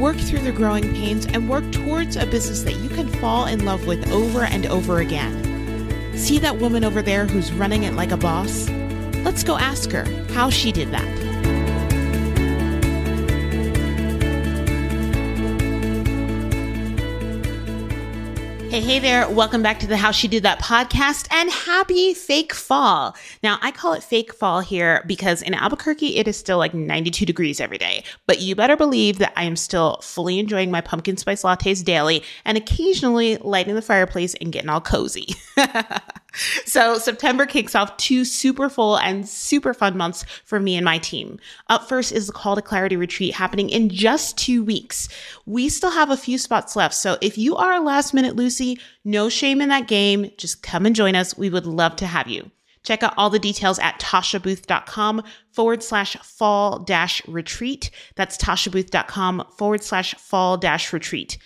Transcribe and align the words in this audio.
work 0.00 0.16
through 0.16 0.40
the 0.40 0.52
growing 0.52 0.92
pains, 0.94 1.26
and 1.26 1.48
work 1.48 1.70
towards 1.72 2.16
a 2.16 2.26
business 2.26 2.62
that 2.62 2.76
you 2.76 2.88
can 2.88 3.08
fall 3.08 3.46
in 3.46 3.64
love 3.64 3.86
with 3.86 4.10
over 4.10 4.44
and 4.44 4.66
over 4.66 4.98
again. 4.98 6.16
See 6.16 6.38
that 6.38 6.58
woman 6.58 6.84
over 6.84 7.02
there 7.02 7.26
who's 7.26 7.52
running 7.52 7.84
it 7.84 7.94
like 7.94 8.10
a 8.10 8.16
boss? 8.16 8.68
Let's 9.24 9.42
go 9.42 9.56
ask 9.56 9.90
her 9.90 10.04
how 10.32 10.50
she 10.50 10.72
did 10.72 10.90
that. 10.92 11.17
Hey, 18.70 18.82
hey 18.82 18.98
there. 18.98 19.26
Welcome 19.30 19.62
back 19.62 19.78
to 19.78 19.86
the 19.86 19.96
How 19.96 20.10
She 20.10 20.28
Did 20.28 20.42
That 20.42 20.60
podcast 20.60 21.26
and 21.30 21.50
happy 21.50 22.12
fake 22.12 22.52
fall. 22.52 23.16
Now, 23.42 23.58
I 23.62 23.70
call 23.70 23.94
it 23.94 24.02
fake 24.02 24.34
fall 24.34 24.60
here 24.60 25.02
because 25.06 25.40
in 25.40 25.54
Albuquerque, 25.54 26.18
it 26.18 26.28
is 26.28 26.36
still 26.36 26.58
like 26.58 26.74
92 26.74 27.24
degrees 27.24 27.62
every 27.62 27.78
day. 27.78 28.04
But 28.26 28.42
you 28.42 28.54
better 28.54 28.76
believe 28.76 29.16
that 29.20 29.32
I 29.36 29.44
am 29.44 29.56
still 29.56 29.98
fully 30.02 30.38
enjoying 30.38 30.70
my 30.70 30.82
pumpkin 30.82 31.16
spice 31.16 31.44
lattes 31.44 31.82
daily 31.82 32.22
and 32.44 32.58
occasionally 32.58 33.38
lighting 33.38 33.74
the 33.74 33.80
fireplace 33.80 34.34
and 34.34 34.52
getting 34.52 34.68
all 34.68 34.82
cozy. 34.82 35.28
so 36.64 36.98
September 36.98 37.46
kicks 37.46 37.74
off 37.74 37.96
two 37.96 38.24
super 38.24 38.68
full 38.68 38.98
and 38.98 39.28
super 39.28 39.74
fun 39.74 39.96
months 39.96 40.24
for 40.44 40.60
me 40.60 40.76
and 40.76 40.84
my 40.84 40.98
team. 40.98 41.38
Up 41.68 41.88
first 41.88 42.12
is 42.12 42.26
the 42.26 42.32
Call 42.32 42.56
to 42.56 42.62
Clarity 42.62 42.96
retreat 42.96 43.34
happening 43.34 43.70
in 43.70 43.88
just 43.88 44.36
two 44.36 44.62
weeks. 44.62 45.08
We 45.46 45.68
still 45.68 45.90
have 45.90 46.10
a 46.10 46.16
few 46.16 46.38
spots 46.38 46.76
left. 46.76 46.94
So 46.94 47.18
if 47.20 47.38
you 47.38 47.56
are 47.56 47.74
a 47.74 47.80
last 47.80 48.14
minute 48.14 48.36
Lucy, 48.36 48.78
no 49.04 49.28
shame 49.28 49.60
in 49.60 49.68
that 49.70 49.88
game. 49.88 50.30
Just 50.36 50.62
come 50.62 50.86
and 50.86 50.94
join 50.94 51.14
us. 51.14 51.36
We 51.36 51.50
would 51.50 51.66
love 51.66 51.96
to 51.96 52.06
have 52.06 52.28
you. 52.28 52.50
Check 52.84 53.02
out 53.02 53.14
all 53.16 53.28
the 53.28 53.38
details 53.38 53.78
at 53.80 54.00
tashabooth.com 54.00 55.22
forward 55.52 55.82
slash 55.82 56.16
fall 56.16 56.78
dash 56.78 57.26
retreat. 57.26 57.90
That's 58.14 58.36
tashabooth.com 58.38 59.44
forward 59.58 59.82
slash 59.82 60.14
fall 60.14 60.56
dash 60.56 60.92
retreat. 60.92 61.36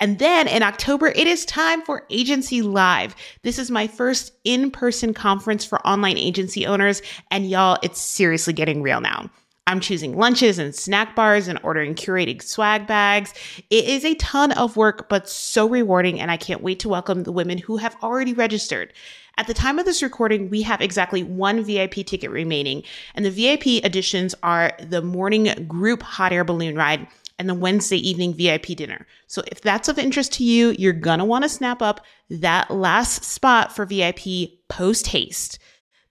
And 0.00 0.18
then 0.18 0.46
in 0.46 0.62
October, 0.62 1.08
it 1.08 1.26
is 1.26 1.44
time 1.44 1.82
for 1.82 2.04
Agency 2.08 2.62
Live. 2.62 3.16
This 3.42 3.58
is 3.58 3.70
my 3.70 3.86
first 3.86 4.32
in 4.44 4.70
person 4.70 5.12
conference 5.12 5.64
for 5.64 5.84
online 5.86 6.18
agency 6.18 6.66
owners. 6.66 7.02
And 7.30 7.48
y'all, 7.48 7.78
it's 7.82 8.00
seriously 8.00 8.52
getting 8.52 8.82
real 8.82 9.00
now. 9.00 9.28
I'm 9.66 9.80
choosing 9.80 10.16
lunches 10.16 10.58
and 10.58 10.74
snack 10.74 11.14
bars 11.14 11.46
and 11.46 11.58
ordering 11.62 11.94
curated 11.94 12.42
swag 12.42 12.86
bags. 12.86 13.34
It 13.68 13.84
is 13.84 14.02
a 14.04 14.14
ton 14.14 14.52
of 14.52 14.76
work, 14.78 15.10
but 15.10 15.28
so 15.28 15.68
rewarding. 15.68 16.20
And 16.20 16.30
I 16.30 16.38
can't 16.38 16.62
wait 16.62 16.78
to 16.80 16.88
welcome 16.88 17.24
the 17.24 17.32
women 17.32 17.58
who 17.58 17.76
have 17.76 17.96
already 18.02 18.32
registered. 18.32 18.94
At 19.36 19.46
the 19.46 19.54
time 19.54 19.78
of 19.78 19.84
this 19.84 20.02
recording, 20.02 20.48
we 20.48 20.62
have 20.62 20.80
exactly 20.80 21.22
one 21.22 21.62
VIP 21.62 21.94
ticket 22.06 22.30
remaining, 22.30 22.82
and 23.14 23.24
the 23.24 23.30
VIP 23.30 23.84
additions 23.84 24.34
are 24.42 24.72
the 24.80 25.00
morning 25.00 25.66
group 25.68 26.02
hot 26.02 26.32
air 26.32 26.42
balloon 26.42 26.74
ride 26.74 27.06
and 27.38 27.48
the 27.48 27.54
Wednesday 27.54 27.96
evening 27.96 28.34
VIP 28.34 28.66
dinner. 28.76 29.06
So 29.26 29.42
if 29.46 29.60
that's 29.60 29.88
of 29.88 29.98
interest 29.98 30.32
to 30.34 30.44
you, 30.44 30.74
you're 30.78 30.92
going 30.92 31.18
to 31.18 31.24
want 31.24 31.44
to 31.44 31.48
snap 31.48 31.82
up 31.82 32.04
that 32.30 32.70
last 32.70 33.24
spot 33.24 33.74
for 33.74 33.84
VIP 33.86 34.50
post 34.68 35.08
haste. 35.08 35.58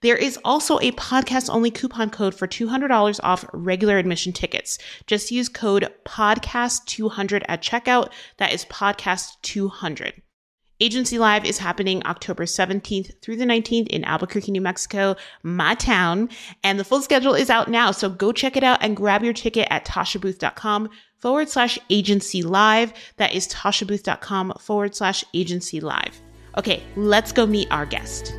There 0.00 0.16
is 0.16 0.38
also 0.44 0.78
a 0.78 0.92
podcast 0.92 1.52
only 1.52 1.72
coupon 1.72 2.10
code 2.10 2.34
for 2.34 2.46
$200 2.46 3.20
off 3.22 3.44
regular 3.52 3.98
admission 3.98 4.32
tickets. 4.32 4.78
Just 5.06 5.32
use 5.32 5.48
code 5.48 5.92
podcast200 6.04 7.42
at 7.48 7.62
checkout. 7.62 8.12
That 8.36 8.52
is 8.52 8.64
podcast200. 8.66 10.22
Agency 10.80 11.18
Live 11.18 11.44
is 11.44 11.58
happening 11.58 12.06
October 12.06 12.44
17th 12.44 13.20
through 13.20 13.36
the 13.36 13.44
19th 13.44 13.88
in 13.88 14.04
Albuquerque, 14.04 14.52
New 14.52 14.60
Mexico, 14.60 15.16
my 15.42 15.74
town. 15.74 16.28
And 16.62 16.78
the 16.78 16.84
full 16.84 17.02
schedule 17.02 17.34
is 17.34 17.50
out 17.50 17.68
now. 17.68 17.90
So 17.90 18.08
go 18.08 18.30
check 18.30 18.56
it 18.56 18.62
out 18.62 18.78
and 18.80 18.96
grab 18.96 19.24
your 19.24 19.32
ticket 19.32 19.66
at 19.70 19.84
tashabooth.com 19.84 20.88
forward 21.18 21.48
slash 21.48 21.78
agency 21.90 22.42
live. 22.42 22.92
That 23.16 23.34
is 23.34 23.48
tashabooth.com 23.48 24.54
forward 24.60 24.94
slash 24.94 25.24
agency 25.34 25.80
live. 25.80 26.20
Okay, 26.56 26.82
let's 26.96 27.32
go 27.32 27.46
meet 27.46 27.68
our 27.70 27.86
guest. 27.86 28.32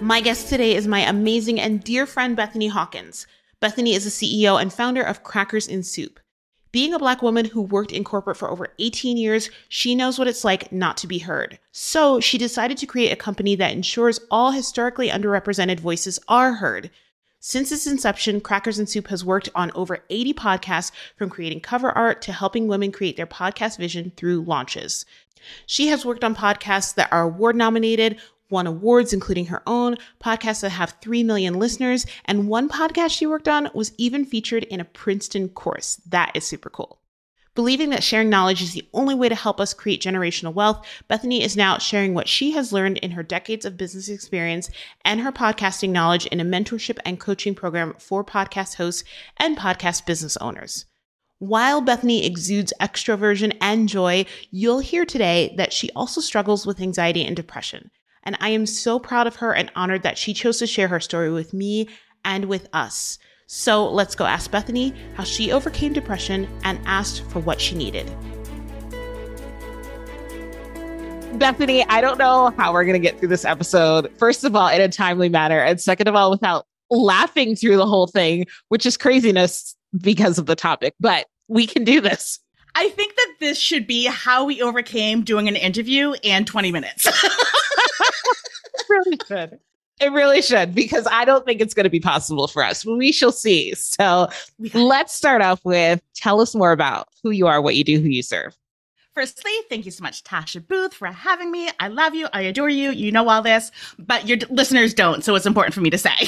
My 0.00 0.20
guest 0.20 0.48
today 0.48 0.74
is 0.74 0.86
my 0.86 1.00
amazing 1.00 1.58
and 1.58 1.82
dear 1.82 2.04
friend 2.04 2.36
Bethany 2.36 2.68
Hawkins. 2.68 3.26
Bethany 3.60 3.94
is 3.94 4.04
the 4.04 4.10
CEO 4.10 4.60
and 4.60 4.70
founder 4.70 5.02
of 5.02 5.22
Crackers 5.22 5.66
in 5.66 5.82
Soup. 5.82 6.20
Being 6.76 6.92
a 6.92 6.98
black 6.98 7.22
woman 7.22 7.46
who 7.46 7.62
worked 7.62 7.90
in 7.90 8.04
corporate 8.04 8.36
for 8.36 8.50
over 8.50 8.68
18 8.78 9.16
years, 9.16 9.48
she 9.70 9.94
knows 9.94 10.18
what 10.18 10.28
it's 10.28 10.44
like 10.44 10.70
not 10.70 10.98
to 10.98 11.06
be 11.06 11.20
heard. 11.20 11.58
So 11.72 12.20
she 12.20 12.36
decided 12.36 12.76
to 12.76 12.86
create 12.86 13.10
a 13.10 13.16
company 13.16 13.54
that 13.54 13.72
ensures 13.72 14.20
all 14.30 14.50
historically 14.50 15.08
underrepresented 15.08 15.80
voices 15.80 16.20
are 16.28 16.52
heard. 16.52 16.90
Since 17.40 17.72
its 17.72 17.86
inception, 17.86 18.42
Crackers 18.42 18.78
and 18.78 18.86
Soup 18.86 19.08
has 19.08 19.24
worked 19.24 19.48
on 19.54 19.70
over 19.74 20.04
80 20.10 20.34
podcasts 20.34 20.92
from 21.16 21.30
creating 21.30 21.60
cover 21.60 21.92
art 21.92 22.20
to 22.20 22.32
helping 22.34 22.68
women 22.68 22.92
create 22.92 23.16
their 23.16 23.26
podcast 23.26 23.78
vision 23.78 24.12
through 24.14 24.42
launches. 24.42 25.06
She 25.64 25.88
has 25.88 26.04
worked 26.04 26.24
on 26.24 26.36
podcasts 26.36 26.94
that 26.96 27.10
are 27.10 27.22
award 27.22 27.56
nominated, 27.56 28.20
won 28.50 28.66
awards, 28.66 29.12
including 29.12 29.46
her 29.46 29.62
own, 29.66 29.96
podcasts 30.22 30.60
that 30.60 30.70
have 30.70 30.96
3 31.00 31.22
million 31.24 31.58
listeners, 31.58 32.06
and 32.24 32.48
one 32.48 32.68
podcast 32.68 33.10
she 33.10 33.26
worked 33.26 33.48
on 33.48 33.70
was 33.74 33.92
even 33.98 34.24
featured 34.24 34.64
in 34.64 34.80
a 34.80 34.84
Princeton 34.84 35.48
course. 35.48 35.96
That 36.06 36.32
is 36.34 36.46
super 36.46 36.70
cool. 36.70 37.00
Believing 37.56 37.88
that 37.88 38.04
sharing 38.04 38.28
knowledge 38.28 38.60
is 38.60 38.74
the 38.74 38.86
only 38.92 39.14
way 39.14 39.30
to 39.30 39.34
help 39.34 39.60
us 39.60 39.72
create 39.72 40.02
generational 40.02 40.52
wealth, 40.52 40.86
Bethany 41.08 41.42
is 41.42 41.56
now 41.56 41.78
sharing 41.78 42.12
what 42.12 42.28
she 42.28 42.50
has 42.50 42.70
learned 42.70 42.98
in 42.98 43.12
her 43.12 43.22
decades 43.22 43.64
of 43.64 43.78
business 43.78 44.10
experience 44.10 44.68
and 45.06 45.20
her 45.20 45.32
podcasting 45.32 45.88
knowledge 45.88 46.26
in 46.26 46.38
a 46.38 46.44
mentorship 46.44 46.98
and 47.06 47.18
coaching 47.18 47.54
program 47.54 47.94
for 47.98 48.22
podcast 48.22 48.74
hosts 48.74 49.04
and 49.38 49.56
podcast 49.56 50.04
business 50.04 50.36
owners. 50.36 50.84
While 51.38 51.80
Bethany 51.80 52.26
exudes 52.26 52.74
extroversion 52.78 53.56
and 53.60 53.88
joy, 53.88 54.26
you'll 54.50 54.80
hear 54.80 55.06
today 55.06 55.54
that 55.56 55.72
she 55.72 55.90
also 55.96 56.20
struggles 56.20 56.66
with 56.66 56.80
anxiety 56.80 57.24
and 57.24 57.34
depression. 57.34 57.90
And 58.26 58.36
I 58.40 58.50
am 58.50 58.66
so 58.66 58.98
proud 58.98 59.28
of 59.28 59.36
her 59.36 59.54
and 59.54 59.70
honored 59.76 60.02
that 60.02 60.18
she 60.18 60.34
chose 60.34 60.58
to 60.58 60.66
share 60.66 60.88
her 60.88 61.00
story 61.00 61.30
with 61.30 61.54
me 61.54 61.88
and 62.24 62.46
with 62.46 62.68
us. 62.72 63.18
So 63.46 63.88
let's 63.88 64.16
go 64.16 64.26
ask 64.26 64.50
Bethany 64.50 64.92
how 65.14 65.22
she 65.22 65.52
overcame 65.52 65.92
depression 65.92 66.48
and 66.64 66.80
asked 66.84 67.22
for 67.30 67.38
what 67.38 67.60
she 67.60 67.76
needed. 67.76 68.06
Bethany, 71.38 71.86
I 71.88 72.00
don't 72.00 72.18
know 72.18 72.52
how 72.56 72.72
we're 72.72 72.84
going 72.84 73.00
to 73.00 73.08
get 73.08 73.20
through 73.20 73.28
this 73.28 73.44
episode. 73.44 74.10
First 74.18 74.42
of 74.42 74.56
all, 74.56 74.68
in 74.68 74.80
a 74.80 74.88
timely 74.88 75.28
manner. 75.28 75.60
And 75.60 75.80
second 75.80 76.08
of 76.08 76.16
all, 76.16 76.30
without 76.30 76.66
laughing 76.90 77.54
through 77.54 77.76
the 77.76 77.86
whole 77.86 78.08
thing, 78.08 78.46
which 78.68 78.86
is 78.86 78.96
craziness 78.96 79.76
because 79.96 80.38
of 80.38 80.46
the 80.46 80.56
topic, 80.56 80.94
but 80.98 81.26
we 81.46 81.66
can 81.66 81.84
do 81.84 82.00
this. 82.00 82.40
I 82.74 82.88
think 82.88 83.14
that 83.14 83.34
this 83.38 83.58
should 83.58 83.86
be 83.86 84.06
how 84.06 84.44
we 84.44 84.60
overcame 84.60 85.22
doing 85.22 85.46
an 85.46 85.56
interview 85.56 86.14
in 86.22 86.44
20 86.44 86.72
minutes. 86.72 87.06
really 88.88 89.18
should. 89.26 89.58
It 89.98 90.12
really 90.12 90.42
should, 90.42 90.74
because 90.74 91.06
I 91.10 91.24
don't 91.24 91.46
think 91.46 91.62
it's 91.62 91.72
going 91.72 91.84
to 91.84 91.90
be 91.90 92.00
possible 92.00 92.48
for 92.48 92.62
us. 92.62 92.84
We 92.84 93.12
shall 93.12 93.32
see. 93.32 93.74
So 93.74 94.28
let's 94.74 95.14
start 95.14 95.40
off 95.40 95.64
with 95.64 96.02
tell 96.14 96.40
us 96.42 96.54
more 96.54 96.72
about 96.72 97.08
who 97.22 97.30
you 97.30 97.46
are, 97.46 97.62
what 97.62 97.76
you 97.76 97.84
do, 97.84 97.98
who 98.00 98.08
you 98.08 98.22
serve. 98.22 98.56
Firstly, 99.14 99.52
thank 99.70 99.86
you 99.86 99.90
so 99.90 100.02
much, 100.02 100.22
Tasha 100.24 100.66
Booth, 100.66 100.92
for 100.92 101.06
having 101.06 101.50
me. 101.50 101.70
I 101.80 101.88
love 101.88 102.14
you. 102.14 102.28
I 102.34 102.42
adore 102.42 102.68
you. 102.68 102.90
You 102.90 103.10
know 103.10 103.26
all 103.30 103.40
this, 103.40 103.70
but 103.98 104.28
your 104.28 104.36
d- 104.36 104.46
listeners 104.50 104.92
don't. 104.92 105.24
So 105.24 105.34
it's 105.34 105.46
important 105.46 105.72
for 105.72 105.80
me 105.80 105.88
to 105.88 105.96
say. 105.96 106.10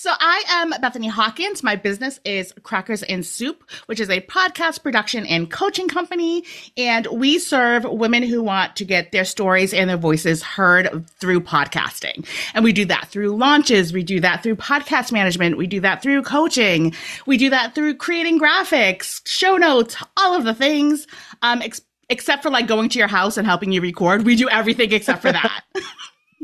So 0.00 0.10
I 0.18 0.44
am 0.48 0.70
Bethany 0.80 1.08
Hawkins. 1.08 1.62
My 1.62 1.76
business 1.76 2.20
is 2.24 2.54
Crackers 2.62 3.02
and 3.02 3.22
Soup, 3.22 3.62
which 3.84 4.00
is 4.00 4.08
a 4.08 4.22
podcast 4.22 4.82
production 4.82 5.26
and 5.26 5.50
coaching 5.50 5.88
company. 5.88 6.46
And 6.78 7.06
we 7.12 7.38
serve 7.38 7.84
women 7.84 8.22
who 8.22 8.42
want 8.42 8.76
to 8.76 8.86
get 8.86 9.12
their 9.12 9.26
stories 9.26 9.74
and 9.74 9.90
their 9.90 9.98
voices 9.98 10.42
heard 10.42 11.06
through 11.18 11.42
podcasting. 11.42 12.26
And 12.54 12.64
we 12.64 12.72
do 12.72 12.86
that 12.86 13.08
through 13.08 13.36
launches. 13.36 13.92
We 13.92 14.02
do 14.02 14.20
that 14.20 14.42
through 14.42 14.56
podcast 14.56 15.12
management. 15.12 15.58
We 15.58 15.66
do 15.66 15.80
that 15.80 16.00
through 16.00 16.22
coaching. 16.22 16.94
We 17.26 17.36
do 17.36 17.50
that 17.50 17.74
through 17.74 17.96
creating 17.96 18.40
graphics, 18.40 19.20
show 19.28 19.58
notes, 19.58 20.02
all 20.16 20.34
of 20.34 20.44
the 20.44 20.54
things. 20.54 21.06
Um, 21.42 21.60
ex- 21.60 21.82
except 22.08 22.42
for 22.42 22.48
like 22.48 22.66
going 22.66 22.88
to 22.88 22.98
your 22.98 23.06
house 23.06 23.36
and 23.36 23.46
helping 23.46 23.70
you 23.70 23.82
record. 23.82 24.24
We 24.24 24.34
do 24.34 24.48
everything 24.48 24.92
except 24.92 25.20
for 25.20 25.30
that. 25.30 25.62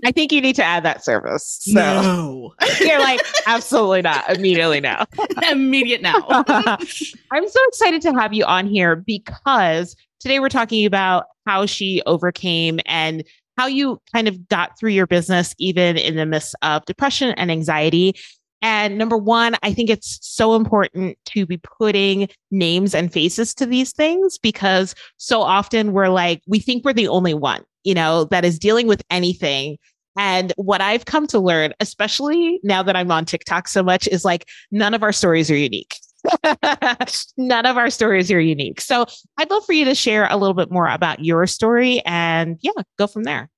I 0.05 0.13
think 0.13 0.33
you 0.33 0.41
need 0.41 0.57
to 0.57 0.65
add 0.65 0.85
that 0.85 1.05
service. 1.05 1.59
So 1.63 1.73
No. 1.73 2.55
you're 2.81 3.01
like, 3.01 3.21
absolutely 3.47 4.03
not. 4.03 4.29
Immediately 4.37 4.81
now. 4.81 5.07
Immediate 5.51 6.03
now. 6.03 6.23
I'm 6.29 7.49
so 7.49 7.61
excited 7.69 8.03
to 8.03 8.13
have 8.13 8.35
you 8.35 8.45
on 8.45 8.67
here 8.67 8.97
because 8.97 9.97
today 10.21 10.39
we're 10.41 10.49
talking 10.49 10.85
about 10.85 11.25
how 11.47 11.67
she 11.67 12.03
overcame 12.07 12.81
and 12.87 13.25
how 13.57 13.67
you 13.67 14.01
kind 14.13 14.29
of 14.29 14.49
got 14.49 14.79
through 14.79 14.91
your 14.91 15.07
business, 15.07 15.55
even 15.59 15.97
in 15.97 16.17
the 16.17 16.27
midst 16.27 16.55
of 16.61 16.85
depression 16.85 17.31
and 17.31 17.51
anxiety. 17.51 18.15
And 18.63 18.97
number 18.97 19.17
one, 19.17 19.55
I 19.63 19.73
think 19.73 19.91
it's 19.91 20.19
so 20.23 20.55
important 20.55 21.19
to 21.27 21.47
be 21.47 21.59
putting 21.59 22.29
names 22.51 22.95
and 22.95 23.13
faces 23.13 23.55
to 23.55 23.67
these 23.67 23.93
things 23.93 24.39
because 24.39 24.95
so 25.19 25.43
often 25.43 25.93
we're 25.93 26.09
like, 26.09 26.43
we 26.47 26.59
think 26.59 26.85
we're 26.85 26.93
the 26.93 27.09
only 27.09 27.35
one, 27.35 27.63
you 27.85 27.95
know, 27.95 28.25
that 28.25 28.45
is 28.45 28.59
dealing 28.59 28.87
with 28.87 29.03
anything. 29.11 29.77
And 30.19 30.53
what 30.57 30.81
I've 30.81 31.05
come 31.05 31.27
to 31.29 31.39
learn, 31.39 31.75
especially 31.81 32.59
now 32.63 32.83
that 32.83 32.97
I'm 32.97 33.11
on 33.11 33.27
TikTok 33.27 33.69
so 33.69 33.83
much, 33.83 34.09
is 34.09 34.25
like 34.25 34.47
none 34.71 34.95
of 34.95 35.03
our 35.03 35.13
stories 35.13 35.51
are 35.51 35.57
unique. 35.57 35.97
none 37.37 37.67
of 37.67 37.77
our 37.77 37.91
stories 37.91 38.33
are 38.33 38.41
unique. 38.41 38.81
So 38.81 39.07
I'd 39.37 39.51
love 39.51 39.65
for 39.67 39.75
you 39.75 39.85
to 39.85 39.95
share 39.95 40.27
a 40.31 40.37
little 40.37 40.55
bit 40.55 40.71
more 40.71 40.89
about 40.89 41.25
your 41.25 41.47
story 41.47 42.01
and 42.07 42.59
yeah, 42.63 42.73
go 42.99 43.07
from 43.07 43.25
there. 43.25 43.51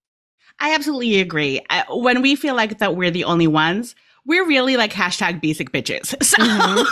I 0.60 0.74
absolutely 0.74 1.20
agree. 1.20 1.60
When 1.88 2.20
we 2.20 2.34
feel 2.34 2.56
like 2.56 2.78
that 2.78 2.96
we're 2.96 3.12
the 3.12 3.24
only 3.24 3.46
ones, 3.46 3.94
we're 4.28 4.46
really 4.46 4.76
like 4.76 4.92
hashtag 4.92 5.40
basic 5.40 5.72
bitches. 5.72 6.14
So, 6.28 6.36
mm-hmm. 6.36 6.84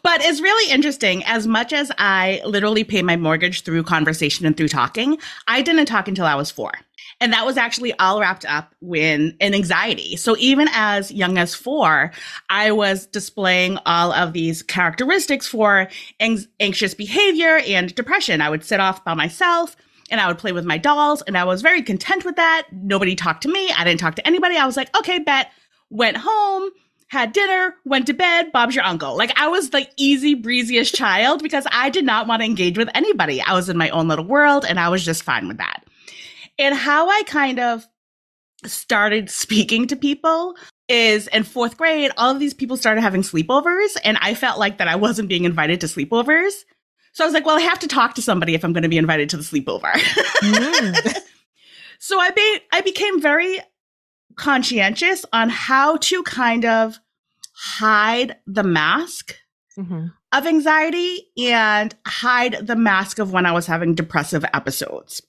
but 0.02 0.20
it's 0.22 0.40
really 0.40 0.72
interesting. 0.72 1.22
As 1.24 1.46
much 1.46 1.72
as 1.72 1.92
I 1.96 2.42
literally 2.44 2.82
pay 2.82 3.00
my 3.02 3.16
mortgage 3.16 3.62
through 3.62 3.84
conversation 3.84 4.44
and 4.44 4.56
through 4.56 4.68
talking, 4.68 5.18
I 5.46 5.62
didn't 5.62 5.86
talk 5.86 6.08
until 6.08 6.26
I 6.26 6.34
was 6.34 6.50
four. 6.50 6.72
And 7.20 7.32
that 7.32 7.46
was 7.46 7.56
actually 7.56 7.92
all 7.98 8.20
wrapped 8.20 8.44
up 8.44 8.74
in, 8.82 9.36
in 9.40 9.54
anxiety. 9.54 10.16
So 10.16 10.36
even 10.38 10.68
as 10.72 11.12
young 11.12 11.38
as 11.38 11.54
four, 11.54 12.10
I 12.48 12.72
was 12.72 13.06
displaying 13.06 13.78
all 13.86 14.12
of 14.12 14.32
these 14.32 14.62
characteristics 14.62 15.46
for 15.46 15.88
ang- 16.18 16.46
anxious 16.58 16.94
behavior 16.94 17.60
and 17.66 17.94
depression. 17.94 18.40
I 18.40 18.50
would 18.50 18.64
sit 18.64 18.80
off 18.80 19.04
by 19.04 19.14
myself 19.14 19.76
and 20.10 20.20
I 20.20 20.28
would 20.28 20.38
play 20.38 20.52
with 20.52 20.64
my 20.64 20.78
dolls 20.78 21.22
and 21.22 21.36
I 21.38 21.44
was 21.44 21.62
very 21.62 21.82
content 21.82 22.24
with 22.24 22.36
that. 22.36 22.66
Nobody 22.72 23.14
talked 23.14 23.42
to 23.42 23.48
me. 23.48 23.70
I 23.76 23.84
didn't 23.84 24.00
talk 24.00 24.16
to 24.16 24.26
anybody. 24.26 24.56
I 24.56 24.66
was 24.66 24.76
like, 24.76 24.94
okay, 24.96 25.18
bet. 25.18 25.50
Went 25.88 26.16
home, 26.16 26.70
had 27.08 27.32
dinner, 27.32 27.74
went 27.84 28.06
to 28.06 28.12
bed, 28.12 28.52
Bob's 28.52 28.76
your 28.76 28.84
uncle. 28.84 29.16
Like 29.16 29.32
I 29.36 29.48
was 29.48 29.70
the 29.70 29.88
easy 29.96 30.34
breeziest 30.34 30.94
child 30.94 31.42
because 31.42 31.66
I 31.72 31.90
did 31.90 32.04
not 32.04 32.28
want 32.28 32.40
to 32.42 32.46
engage 32.46 32.78
with 32.78 32.88
anybody. 32.94 33.40
I 33.40 33.54
was 33.54 33.68
in 33.68 33.76
my 33.76 33.90
own 33.90 34.06
little 34.06 34.24
world 34.24 34.64
and 34.64 34.78
I 34.78 34.88
was 34.88 35.04
just 35.04 35.24
fine 35.24 35.48
with 35.48 35.58
that. 35.58 35.84
And 36.58 36.74
how 36.74 37.08
I 37.08 37.22
kind 37.24 37.58
of 37.58 37.86
started 38.64 39.30
speaking 39.30 39.86
to 39.88 39.96
people 39.96 40.54
is 40.88 41.26
in 41.28 41.44
fourth 41.44 41.76
grade, 41.76 42.10
all 42.16 42.30
of 42.30 42.38
these 42.38 42.54
people 42.54 42.76
started 42.76 43.00
having 43.00 43.22
sleepovers 43.22 43.96
and 44.04 44.18
I 44.20 44.34
felt 44.34 44.58
like 44.58 44.78
that 44.78 44.88
I 44.88 44.96
wasn't 44.96 45.28
being 45.28 45.44
invited 45.44 45.80
to 45.80 45.86
sleepovers. 45.86 46.52
So 47.12 47.24
I 47.24 47.26
was 47.26 47.34
like, 47.34 47.44
well, 47.46 47.56
I 47.58 47.62
have 47.62 47.78
to 47.80 47.88
talk 47.88 48.14
to 48.14 48.22
somebody 48.22 48.54
if 48.54 48.64
I'm 48.64 48.72
going 48.72 48.84
to 48.84 48.88
be 48.88 48.98
invited 48.98 49.28
to 49.30 49.36
the 49.36 49.42
sleepover. 49.42 49.92
Mm. 49.92 51.18
so 51.98 52.18
I 52.18 52.30
be- 52.30 52.60
I 52.72 52.80
became 52.82 53.20
very 53.20 53.58
conscientious 54.36 55.24
on 55.32 55.48
how 55.48 55.96
to 55.96 56.22
kind 56.22 56.64
of 56.64 56.98
hide 57.54 58.36
the 58.46 58.62
mask 58.62 59.34
Mhm. 59.78 60.12
of 60.32 60.46
anxiety 60.46 61.28
and 61.38 61.94
hide 62.06 62.66
the 62.66 62.76
mask 62.76 63.18
of 63.18 63.32
when 63.32 63.46
I 63.46 63.52
was 63.52 63.66
having 63.66 63.94
depressive 63.94 64.44
episodes. 64.52 65.22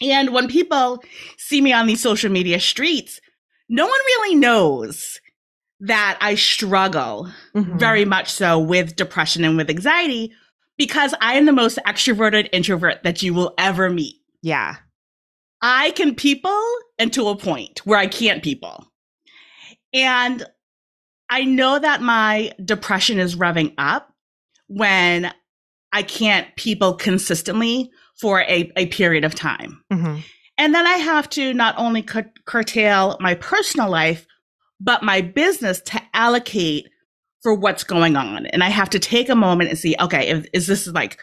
And 0.00 0.32
when 0.32 0.48
people 0.48 1.02
see 1.38 1.60
me 1.60 1.72
on 1.72 1.86
these 1.86 2.02
social 2.02 2.30
media 2.30 2.60
streets, 2.60 3.20
no 3.68 3.84
one 3.86 4.00
really 4.06 4.34
knows 4.34 5.20
that 5.80 6.18
I 6.20 6.34
struggle 6.36 7.30
Mhm. 7.54 7.78
very 7.78 8.04
much 8.04 8.30
so 8.30 8.58
with 8.58 8.96
depression 8.96 9.44
and 9.44 9.56
with 9.56 9.70
anxiety 9.70 10.32
because 10.78 11.14
I 11.20 11.34
am 11.34 11.46
the 11.46 11.52
most 11.52 11.78
extroverted 11.86 12.48
introvert 12.52 13.02
that 13.02 13.22
you 13.22 13.34
will 13.34 13.54
ever 13.58 13.90
meet. 13.90 14.16
Yeah. 14.42 14.76
I 15.62 15.90
can 15.92 16.14
people 16.14 16.60
until 16.98 17.28
a 17.30 17.36
point 17.36 17.84
where 17.86 17.98
I 17.98 18.06
can't 18.06 18.42
people. 18.42 18.86
And 19.92 20.44
I 21.30 21.44
know 21.44 21.78
that 21.78 22.02
my 22.02 22.52
depression 22.64 23.18
is 23.18 23.36
revving 23.36 23.74
up 23.78 24.12
when 24.68 25.32
I 25.92 26.02
can't 26.02 26.54
people 26.56 26.94
consistently 26.94 27.90
for 28.20 28.42
a, 28.42 28.70
a 28.76 28.86
period 28.86 29.24
of 29.24 29.34
time. 29.34 29.82
Mhm. 29.92 30.22
And 30.58 30.74
then 30.74 30.86
I 30.86 30.94
have 30.94 31.28
to 31.30 31.52
not 31.52 31.74
only 31.78 32.02
cur- 32.02 32.32
curtail 32.46 33.16
my 33.20 33.34
personal 33.34 33.90
life, 33.90 34.26
but 34.80 35.02
my 35.02 35.20
business 35.20 35.80
to 35.82 36.02
allocate 36.14 36.88
for 37.46 37.54
what's 37.54 37.84
going 37.84 38.16
on. 38.16 38.46
And 38.46 38.64
I 38.64 38.68
have 38.70 38.90
to 38.90 38.98
take 38.98 39.28
a 39.28 39.36
moment 39.36 39.70
and 39.70 39.78
see, 39.78 39.94
okay, 40.00 40.26
if, 40.30 40.46
is 40.52 40.66
this 40.66 40.88
like 40.88 41.20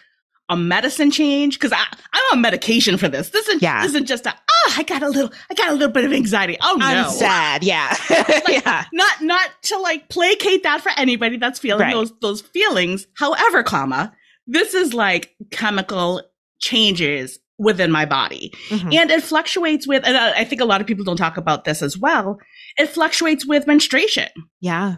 a 0.47 0.55
medicine 0.55 1.11
change? 1.11 1.59
Because 1.59 1.73
I'm 1.73 2.23
on 2.31 2.39
medication 2.39 2.95
for 2.97 3.09
this. 3.09 3.31
This 3.31 3.45
isn't, 3.49 3.61
Yeah. 3.61 3.83
isn't 3.83 4.05
just 4.05 4.25
a, 4.25 4.29
ah, 4.29 4.75
I 4.77 4.83
got 4.83 5.03
a 5.03 5.09
little, 5.09 5.33
I 5.51 5.53
got 5.53 5.71
a 5.71 5.73
little 5.73 5.91
bit 5.91 6.05
of 6.05 6.13
anxiety. 6.13 6.55
Oh 6.61 6.77
no. 6.79 6.85
I'm 6.85 7.09
sad. 7.11 7.61
Yeah. 7.65 7.93
yeah. 8.47 8.85
Not, 8.93 9.21
not 9.21 9.49
to 9.63 9.77
like 9.79 10.07
placate 10.07 10.63
that 10.63 10.79
for 10.79 10.93
anybody 10.95 11.35
that's 11.35 11.59
feeling 11.59 11.81
Right. 11.81 11.93
those, 11.93 12.13
those 12.21 12.39
feelings. 12.39 13.05
However, 13.17 13.61
comma, 13.61 14.13
this 14.47 14.73
is 14.73 14.93
like 14.93 15.35
chemical 15.51 16.21
changes 16.61 17.37
within 17.59 17.91
my 17.91 18.05
body. 18.05 18.53
Mhm. 18.69 18.95
And 18.95 19.11
it 19.11 19.23
fluctuates 19.23 19.85
with, 19.89 20.05
and 20.07 20.15
I 20.15 20.39
I 20.39 20.43
think 20.45 20.61
a 20.61 20.65
lot 20.65 20.79
of 20.79 20.87
people 20.87 21.03
don't 21.03 21.17
talk 21.17 21.35
about 21.35 21.65
this 21.65 21.81
as 21.81 21.97
well. 21.97 22.37
It 22.77 22.87
fluctuates 22.87 23.45
with 23.45 23.67
menstruation. 23.67 24.29
Yeah. 24.61 24.95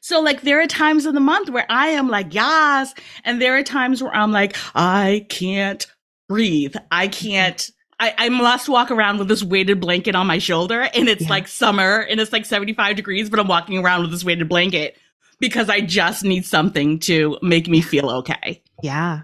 So, 0.00 0.20
like, 0.20 0.42
there 0.42 0.60
are 0.60 0.66
times 0.66 1.06
in 1.06 1.14
the 1.14 1.20
month 1.20 1.50
where 1.50 1.66
I 1.68 1.88
am 1.88 2.08
like, 2.08 2.32
yas. 2.34 2.94
And 3.24 3.40
there 3.40 3.56
are 3.56 3.62
times 3.62 4.02
where 4.02 4.14
I'm 4.14 4.32
like, 4.32 4.56
I 4.74 5.26
can't 5.28 5.86
breathe. 6.28 6.74
I 6.90 7.08
can't. 7.08 7.70
I, 7.98 8.14
I 8.16 8.28
must 8.30 8.68
walk 8.68 8.90
around 8.90 9.18
with 9.18 9.28
this 9.28 9.42
weighted 9.42 9.78
blanket 9.78 10.14
on 10.14 10.26
my 10.26 10.38
shoulder 10.38 10.88
and 10.94 11.06
it's 11.06 11.24
Yeah. 11.24 11.28
like 11.28 11.46
summer 11.48 11.98
and 12.08 12.18
it's 12.18 12.32
like 12.32 12.46
75 12.46 12.96
degrees, 12.96 13.28
but 13.28 13.38
I'm 13.38 13.46
walking 13.48 13.76
around 13.76 14.00
with 14.00 14.10
this 14.10 14.24
weighted 14.24 14.48
blanket 14.48 14.96
because 15.38 15.68
I 15.68 15.82
just 15.82 16.24
need 16.24 16.46
something 16.46 16.98
to 17.00 17.36
make 17.42 17.68
me 17.68 17.82
feel 17.82 18.08
okay. 18.10 18.62
Yeah. 18.82 19.22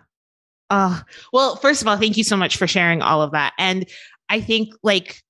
Uh, 0.68 1.00
well, 1.32 1.56
first 1.56 1.80
of 1.80 1.88
all, 1.88 1.96
thank 1.96 2.18
you 2.18 2.24
so 2.24 2.36
much 2.36 2.58
for 2.58 2.66
sharing 2.66 3.00
all 3.00 3.22
of 3.22 3.30
that. 3.32 3.54
And 3.58 3.86
I 4.28 4.42
think 4.42 4.74
like 4.82 5.22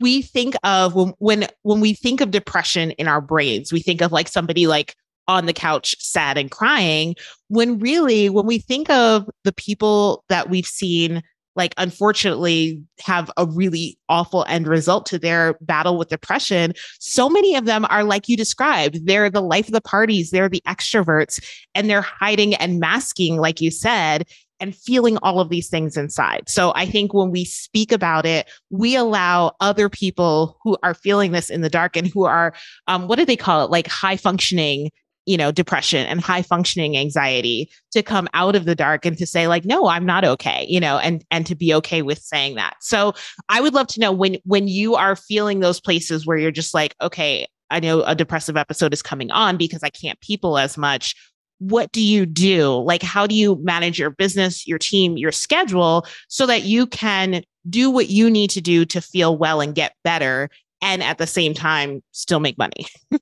we 0.00 0.22
think 0.22 0.54
of 0.62 0.94
when 0.94 1.14
when 1.18 1.46
when 1.62 1.80
we 1.80 1.94
think 1.94 2.20
of 2.20 2.30
depression 2.30 2.90
in 2.92 3.08
our 3.08 3.20
brains, 3.20 3.72
we 3.72 3.80
think 3.80 4.00
of 4.00 4.12
like 4.12 4.28
somebody 4.28 4.66
like 4.66 4.94
on 5.28 5.46
the 5.46 5.52
couch 5.52 5.96
sad 5.98 6.38
and 6.38 6.50
crying 6.50 7.14
when 7.48 7.78
really 7.78 8.28
when 8.28 8.46
we 8.46 8.58
think 8.58 8.88
of 8.90 9.28
the 9.44 9.52
people 9.52 10.24
that 10.28 10.48
we've 10.48 10.66
seen 10.66 11.22
like 11.56 11.74
unfortunately 11.78 12.82
have 13.00 13.30
a 13.36 13.46
really 13.46 13.98
awful 14.08 14.44
end 14.46 14.68
result 14.68 15.06
to 15.06 15.18
their 15.18 15.56
battle 15.62 15.98
with 15.98 16.10
depression 16.10 16.72
so 17.00 17.28
many 17.28 17.56
of 17.56 17.64
them 17.64 17.84
are 17.88 18.04
like 18.04 18.28
you 18.28 18.36
described 18.36 19.04
they're 19.06 19.30
the 19.30 19.40
life 19.40 19.66
of 19.66 19.72
the 19.72 19.80
parties 19.80 20.30
they're 20.30 20.48
the 20.48 20.62
extroverts 20.68 21.42
and 21.74 21.90
they're 21.90 22.02
hiding 22.02 22.54
and 22.54 22.78
masking 22.78 23.38
like 23.38 23.60
you 23.60 23.70
said 23.70 24.24
and 24.60 24.74
feeling 24.74 25.18
all 25.18 25.40
of 25.40 25.48
these 25.48 25.68
things 25.68 25.96
inside. 25.96 26.48
So 26.48 26.72
I 26.74 26.86
think 26.86 27.12
when 27.12 27.30
we 27.30 27.44
speak 27.44 27.92
about 27.92 28.26
it, 28.26 28.50
we 28.70 28.96
allow 28.96 29.52
other 29.60 29.88
people 29.88 30.58
who 30.62 30.76
are 30.82 30.94
feeling 30.94 31.32
this 31.32 31.50
in 31.50 31.60
the 31.60 31.70
dark 31.70 31.96
and 31.96 32.06
who 32.06 32.24
are, 32.24 32.54
um, 32.86 33.08
what 33.08 33.18
do 33.18 33.24
they 33.24 33.36
call 33.36 33.64
it? 33.64 33.70
Like 33.70 33.86
high 33.86 34.16
functioning, 34.16 34.90
you 35.26 35.36
know, 35.36 35.50
depression 35.50 36.06
and 36.06 36.20
high 36.20 36.42
functioning 36.42 36.96
anxiety 36.96 37.68
to 37.90 38.02
come 38.02 38.28
out 38.32 38.54
of 38.54 38.64
the 38.64 38.74
dark 38.74 39.04
and 39.04 39.18
to 39.18 39.26
say 39.26 39.48
like, 39.48 39.64
no, 39.64 39.88
I'm 39.88 40.06
not 40.06 40.24
okay, 40.24 40.66
you 40.68 40.80
know, 40.80 40.98
and, 40.98 41.24
and 41.30 41.44
to 41.46 41.54
be 41.54 41.74
okay 41.74 42.02
with 42.02 42.18
saying 42.18 42.54
that. 42.54 42.76
So 42.80 43.12
I 43.48 43.60
would 43.60 43.74
love 43.74 43.88
to 43.88 44.00
know 44.00 44.12
when, 44.12 44.38
when 44.44 44.68
you 44.68 44.94
are 44.94 45.16
feeling 45.16 45.60
those 45.60 45.80
places 45.80 46.26
where 46.26 46.38
you're 46.38 46.50
just 46.52 46.74
like, 46.74 46.94
okay, 47.02 47.46
I 47.70 47.80
know 47.80 48.02
a 48.02 48.14
depressive 48.14 48.56
episode 48.56 48.92
is 48.92 49.02
coming 49.02 49.32
on 49.32 49.56
because 49.56 49.82
I 49.82 49.90
can't 49.90 50.20
people 50.20 50.58
as 50.58 50.78
much 50.78 51.16
what 51.58 51.90
do 51.92 52.02
you 52.02 52.26
do? 52.26 52.82
Like, 52.82 53.02
how 53.02 53.26
do 53.26 53.34
you 53.34 53.56
manage 53.62 53.98
your 53.98 54.10
business, 54.10 54.66
your 54.66 54.78
team, 54.78 55.16
your 55.16 55.32
schedule 55.32 56.06
so 56.28 56.46
that 56.46 56.64
you 56.64 56.86
can 56.86 57.42
do 57.68 57.90
what 57.90 58.08
you 58.08 58.30
need 58.30 58.50
to 58.50 58.60
do 58.60 58.84
to 58.86 59.00
feel 59.00 59.36
well 59.36 59.60
and 59.60 59.74
get 59.74 59.94
better 60.04 60.48
and 60.82 61.02
at 61.02 61.18
the 61.18 61.26
same 61.26 61.54
time 61.54 62.02
still 62.12 62.40
make 62.40 62.58
money? 62.58 62.86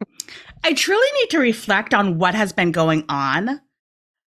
I 0.64 0.72
truly 0.72 1.08
need 1.20 1.30
to 1.30 1.38
reflect 1.38 1.94
on 1.94 2.18
what 2.18 2.34
has 2.34 2.52
been 2.52 2.72
going 2.72 3.04
on 3.08 3.60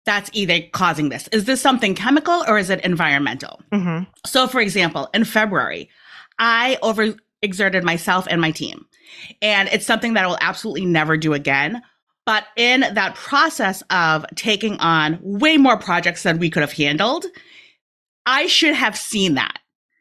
that's 0.07 0.29
either 0.33 0.61
causing 0.71 1.09
this. 1.09 1.27
Is 1.33 1.45
this 1.45 1.61
something 1.61 1.93
chemical 1.93 2.43
or 2.47 2.57
is 2.57 2.69
it 2.69 2.79
environmental? 2.85 3.61
Mm-hmm. 3.73 4.09
So, 4.25 4.47
for 4.47 4.61
example, 4.61 5.09
in 5.13 5.25
February, 5.25 5.89
I 6.39 6.77
overexerted 6.81 7.83
myself 7.83 8.25
and 8.29 8.39
my 8.39 8.51
team. 8.51 8.85
And 9.41 9.67
it's 9.69 9.85
something 9.85 10.13
that 10.13 10.23
I 10.23 10.27
will 10.27 10.37
absolutely 10.39 10.85
never 10.85 11.17
do 11.17 11.33
again. 11.33 11.81
But 12.27 12.43
in 12.57 12.81
that 12.81 13.15
process 13.15 13.81
of 13.89 14.24
taking 14.36 14.77
on 14.79 15.17
way 15.24 15.57
more 15.57 15.77
projects 15.77 16.22
than 16.24 16.38
we 16.39 16.50
could 16.51 16.62
have 16.62 16.74
handled, 16.74 17.25
I 18.25 18.46
should 18.48 18.75
have 18.75 18.96
seen 18.98 19.34
that. 19.36 19.57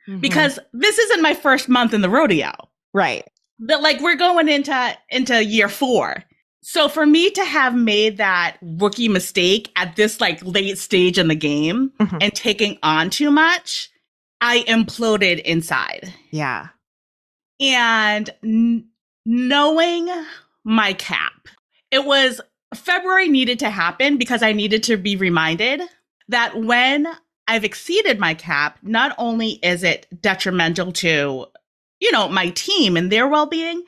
Mhm. 0.08 0.20
because 0.20 0.58
this 0.72 0.98
isn't 0.98 1.20
my 1.22 1.34
first 1.34 1.68
month 1.68 1.92
in 1.94 2.00
the 2.00 2.08
rodeo. 2.10 2.52
right. 2.92 3.24
But 3.58 3.80
like 3.82 4.00
we're 4.00 4.16
going 4.16 4.48
into 4.48 4.96
into 5.08 5.42
year 5.44 5.68
4. 5.68 6.22
So 6.62 6.88
for 6.88 7.06
me 7.06 7.30
to 7.30 7.44
have 7.44 7.74
made 7.74 8.16
that 8.18 8.56
rookie 8.62 9.08
mistake 9.08 9.70
at 9.76 9.96
this 9.96 10.20
like 10.20 10.40
late 10.44 10.78
stage 10.78 11.18
in 11.18 11.28
the 11.28 11.34
game 11.34 11.90
Mhm. 12.00 12.18
and 12.22 12.34
taking 12.34 12.78
on 12.82 13.08
too 13.10 13.30
much, 13.30 13.88
I 14.40 14.60
imploded 14.68 15.40
inside. 15.42 16.12
Yeah. 16.32 16.68
and 17.60 18.28
n- 18.44 18.88
knowing 19.24 20.08
my 20.64 20.92
cap, 20.92 21.48
it 21.96 22.04
was 22.04 22.40
February 22.74 23.28
needed 23.28 23.58
to 23.60 23.70
happen 23.70 24.18
because 24.18 24.42
I 24.42 24.52
needed 24.52 24.82
to 24.84 24.96
be 24.96 25.16
reminded 25.16 25.80
that 26.28 26.50
when 26.60 27.06
I've 27.48 27.64
exceeded 27.64 28.18
my 28.18 28.34
cap, 28.34 28.78
not 28.82 29.14
only 29.18 29.52
is 29.62 29.82
it 29.82 30.06
detrimental 30.20 30.92
to, 30.92 31.46
you 32.00 32.12
know, 32.12 32.28
my 32.28 32.50
team 32.50 32.96
and 32.96 33.10
their 33.10 33.26
well 33.28 33.46
being, 33.46 33.82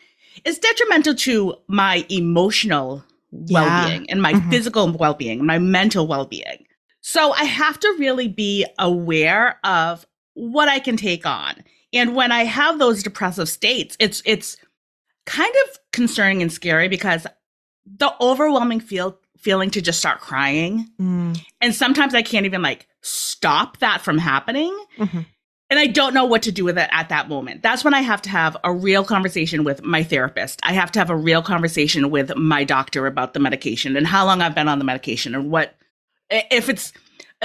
it's 0.44 0.58
detrimental 0.58 1.14
to 1.16 1.54
my 1.66 2.06
emotional 2.08 3.04
Yeah. 3.30 3.60
well 3.60 3.84
being 3.84 4.10
and 4.10 4.22
my 4.22 4.32
Mhm. 4.34 4.50
physical 4.50 4.90
well 4.92 5.14
being, 5.14 5.44
my 5.44 5.58
mental 5.58 6.06
well 6.06 6.24
being. 6.24 6.64
So 7.02 7.32
I 7.32 7.44
have 7.44 7.78
to 7.80 7.96
really 7.98 8.28
be 8.28 8.64
aware 8.78 9.58
of 9.64 10.06
what 10.34 10.68
I 10.68 10.78
can 10.78 10.96
take 10.96 11.26
on. 11.26 11.62
And 11.92 12.14
when 12.14 12.32
I 12.32 12.44
have 12.44 12.78
those 12.78 13.02
depressive 13.02 13.48
states, 13.48 13.96
it's 13.98 14.22
it's 14.24 14.56
kind 15.26 15.54
of 15.66 15.78
concerning 15.92 16.40
and 16.42 16.52
scary 16.52 16.88
because 16.88 17.26
the 17.96 18.12
overwhelming 18.20 18.80
feel 18.80 19.18
feeling 19.38 19.70
to 19.70 19.80
just 19.80 19.98
start 20.00 20.20
crying. 20.20 20.88
Mm. 21.00 21.40
And 21.60 21.74
sometimes 21.74 22.14
I 22.14 22.22
can't 22.22 22.44
even 22.46 22.60
like 22.60 22.88
stop 23.02 23.78
that 23.78 24.00
from 24.02 24.18
happening. 24.18 24.76
Mhm. 24.98 25.26
And 25.70 25.78
I 25.78 25.86
don't 25.86 26.14
know 26.14 26.24
what 26.24 26.42
to 26.42 26.52
do 26.52 26.64
with 26.64 26.78
it 26.78 26.88
at 26.92 27.10
that 27.10 27.28
moment. 27.28 27.62
That's 27.62 27.84
when 27.84 27.94
I 27.94 28.00
have 28.00 28.22
to 28.22 28.30
have 28.30 28.56
a 28.64 28.72
real 28.72 29.04
conversation 29.04 29.64
with 29.64 29.82
my 29.84 30.02
therapist. 30.02 30.58
I 30.62 30.72
have 30.72 30.90
to 30.92 30.98
have 30.98 31.10
a 31.10 31.16
real 31.16 31.42
conversation 31.42 32.10
with 32.10 32.34
my 32.36 32.64
doctor 32.64 33.06
about 33.06 33.32
the 33.34 33.38
medication 33.40 33.96
and 33.96 34.06
how 34.06 34.24
long 34.26 34.40
I've 34.40 34.54
been 34.54 34.66
on 34.68 34.78
the 34.78 34.84
medication 34.84 35.34
and 35.34 35.50
what 35.50 35.76
if 36.30 36.68
it's 36.68 36.92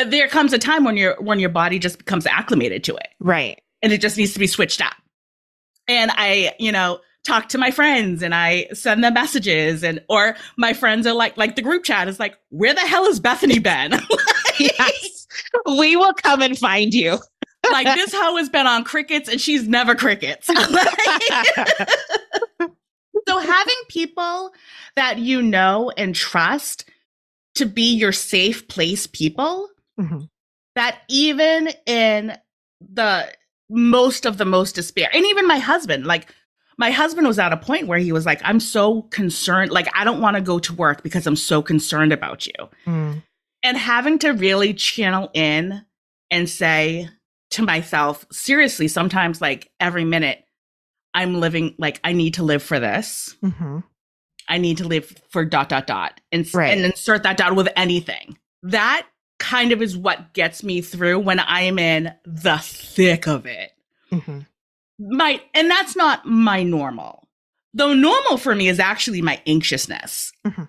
there 0.07 0.27
comes 0.29 0.51
a 0.53 0.57
time 0.57 0.83
when 0.85 0.97
your 0.97 1.15
when 1.21 1.39
your 1.39 1.49
body 1.49 1.77
just 1.79 1.97
becomes 1.99 2.25
acclimated 2.25 2.83
to 2.85 2.95
it 2.95 3.09
Right. 3.19 3.61
and 3.83 3.93
it 3.93 4.01
just 4.01 4.17
needs 4.17 4.33
to 4.33 4.39
be 4.39 4.47
switched 4.47 4.81
up. 4.81 4.95
And 5.87 6.09
I, 6.15 6.53
you 6.59 6.71
know, 6.71 7.01
talk 7.23 7.49
to 7.49 7.57
my 7.57 7.71
friends 7.71 8.21
and 8.21 8.35
I 8.35 8.67
send 8.73 9.03
them 9.03 9.13
messages 9.13 9.83
and 9.83 10.01
or 10.09 10.35
my 10.57 10.73
friends 10.73 11.07
are 11.07 11.13
like 11.13 11.37
like 11.37 11.55
the 11.55 11.61
group 11.61 11.83
chat 11.83 12.07
is 12.07 12.19
like, 12.19 12.37
where 12.49 12.73
the 12.73 12.81
hell 12.81 13.05
is 13.05 13.19
Bethany 13.19 13.59
been? 13.59 13.93
Yes. 14.59 15.25
we 15.65 15.95
will 15.95 16.13
come 16.13 16.43
and 16.43 16.55
find 16.55 16.93
you. 16.93 17.17
like 17.71 17.87
this 17.95 18.13
hoe 18.13 18.37
has 18.37 18.49
been 18.49 18.67
on 18.67 18.83
crickets 18.83 19.27
and 19.27 19.41
she's 19.41 19.67
never 19.67 19.95
crickets. 19.95 20.45
so 23.27 23.37
having 23.39 23.75
people 23.89 24.51
that 24.95 25.17
you 25.17 25.41
know 25.41 25.91
and 25.97 26.13
trust 26.15 26.85
to 27.55 27.65
be 27.65 27.93
your 27.95 28.11
safe 28.11 28.67
place 28.67 29.07
people 29.07 29.69
Mhm. 29.99 30.29
that 30.75 30.99
even 31.09 31.69
in 31.85 32.37
the 32.79 33.31
most 33.69 34.25
of 34.27 34.37
the 34.37 34.45
most 34.45 34.75
despair 34.75 35.09
and 35.13 35.25
even 35.25 35.47
my 35.47 35.57
husband 35.57 36.05
like 36.05 36.27
my 36.77 36.91
husband 36.91 37.27
was 37.27 37.39
at 37.39 37.53
a 37.53 37.57
point 37.57 37.87
where 37.87 37.99
he 37.99 38.11
was 38.11 38.25
like 38.25 38.41
i'm 38.43 38.59
so 38.59 39.03
concerned 39.03 39.71
like 39.71 39.87
i 39.95 40.03
don't 40.03 40.21
want 40.21 40.35
to 40.35 40.41
go 40.41 40.59
to 40.59 40.73
work 40.73 41.03
because 41.03 41.25
i'm 41.27 41.35
so 41.35 41.61
concerned 41.61 42.11
about 42.13 42.45
you 42.45 42.53
Mm. 42.85 43.23
and 43.63 43.77
having 43.77 44.19
to 44.19 44.31
really 44.31 44.73
channel 44.73 45.29
in 45.33 45.85
and 46.31 46.49
say 46.49 47.09
to 47.51 47.61
myself 47.63 48.25
seriously 48.31 48.87
sometimes 48.87 49.39
like 49.41 49.69
every 49.79 50.05
minute 50.05 50.43
i'm 51.13 51.39
living 51.39 51.75
like 51.77 51.99
i 52.03 52.11
need 52.13 52.33
to 52.35 52.43
live 52.43 52.63
for 52.63 52.79
this 52.79 53.35
Mhm. 53.43 53.83
i 54.49 54.57
need 54.57 54.77
to 54.77 54.87
live 54.87 55.13
for 55.29 55.45
dot 55.45 55.69
dot 55.69 55.85
dot 55.87 56.19
and, 56.31 56.51
Right. 56.53 56.75
and 56.75 56.85
insert 56.85 57.23
that 57.23 57.37
dot 57.37 57.55
with 57.55 57.69
anything 57.75 58.37
that 58.63 59.05
kind 59.39 59.71
of 59.73 59.81
is 59.81 59.95
what 59.97 60.33
gets 60.33 60.63
me 60.63 60.81
through 60.81 61.19
when 61.19 61.39
i 61.39 61.61
am 61.61 61.77
in 61.77 62.13
the 62.25 62.57
thick 62.59 63.27
of 63.27 63.45
it 63.45 63.71
Mhm. 64.11 64.45
My 65.09 65.41
and 65.53 65.69
that's 65.69 65.95
not 65.95 66.25
my 66.25 66.63
normal 66.63 67.27
though 67.73 67.93
normal 67.93 68.37
for 68.37 68.55
me 68.55 68.67
is 68.67 68.79
actually 68.79 69.21
my 69.21 69.41
anxiousness 69.47 70.31
Mhm. 70.45 70.67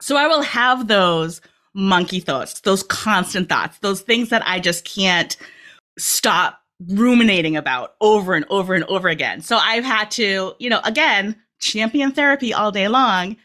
so 0.00 0.16
i 0.16 0.26
will 0.26 0.42
have 0.42 0.88
those 0.88 1.40
monkey 1.74 2.20
thoughts 2.20 2.60
those 2.60 2.82
constant 2.84 3.48
thoughts 3.48 3.78
those 3.78 4.00
things 4.00 4.30
that 4.30 4.42
i 4.46 4.58
just 4.58 4.84
can't 4.84 5.36
stop 5.98 6.60
ruminating 6.88 7.56
about 7.56 7.94
over 8.00 8.34
and 8.34 8.44
over 8.50 8.74
and 8.74 8.84
over 8.84 9.08
again 9.08 9.40
so 9.40 9.56
i've 9.58 9.84
had 9.84 10.10
to 10.10 10.54
you 10.58 10.68
know 10.70 10.80
again 10.84 11.36
champion 11.60 12.10
therapy 12.12 12.52
all 12.52 12.70
day 12.72 12.88
long 12.88 13.36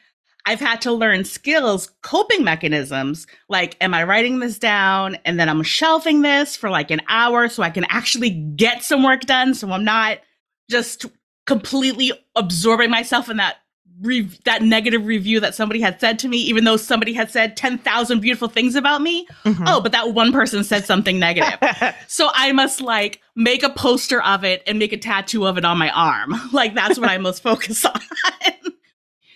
I've 0.48 0.60
had 0.60 0.82
to 0.82 0.92
learn 0.92 1.24
skills, 1.24 1.92
coping 2.02 2.44
mechanisms, 2.44 3.28
like, 3.48 3.78
am 3.80 3.94
I 3.94 4.04
writing 4.04 4.40
this 4.40 4.58
down? 4.58 5.16
And 5.24 5.40
then 5.40 5.48
I'm 5.48 5.62
shelving 5.62 6.24
this 6.24 6.56
for 6.56 6.72
like 6.72 6.90
an 6.90 7.00
hour 7.08 7.48
so 7.48 7.62
I 7.62 7.70
can 7.70 7.86
actually 7.90 8.32
get 8.32 8.82
some 8.82 9.04
work 9.04 9.22
done. 9.22 9.54
So 9.54 9.70
I'm 9.72 9.84
not 9.84 10.18
just 10.72 11.06
completely 11.46 12.12
absorbing 12.36 12.90
myself 12.90 13.30
in 13.30 13.38
that 13.38 13.58
re- 14.02 14.30
that 14.46 14.64
negative 14.64 15.06
review 15.06 15.40
that 15.42 15.54
somebody 15.54 15.80
had 15.82 16.00
said 16.00 16.18
to 16.20 16.28
me, 16.28 16.38
even 16.38 16.64
though 16.64 16.78
somebody 16.78 17.14
had 17.14 17.30
said 17.30 17.56
10,000 17.56 18.20
beautiful 18.20 18.48
things 18.48 18.76
about 18.76 19.02
me. 19.02 19.28
Mhm. 19.46 19.64
Oh, 19.68 19.80
but 19.82 19.92
that 19.92 20.14
one 20.14 20.32
person 20.32 20.64
said 20.64 20.86
something 20.86 21.20
negative. 21.20 21.60
So 22.08 22.30
I 22.34 22.52
must 22.52 22.82
like 22.82 23.22
make 23.36 23.64
a 23.64 23.70
poster 23.70 24.22
of 24.22 24.44
it 24.44 24.64
and 24.68 24.80
make 24.80 24.92
a 24.94 24.98
tattoo 24.98 25.46
of 25.46 25.58
it 25.58 25.66
on 25.66 25.78
my 25.78 25.90
arm. 25.92 26.34
Like 26.52 26.74
that's 26.74 26.98
what 27.00 27.10
I 27.10 27.18
must 27.20 27.44
focus 27.50 27.86
on. 27.86 28.00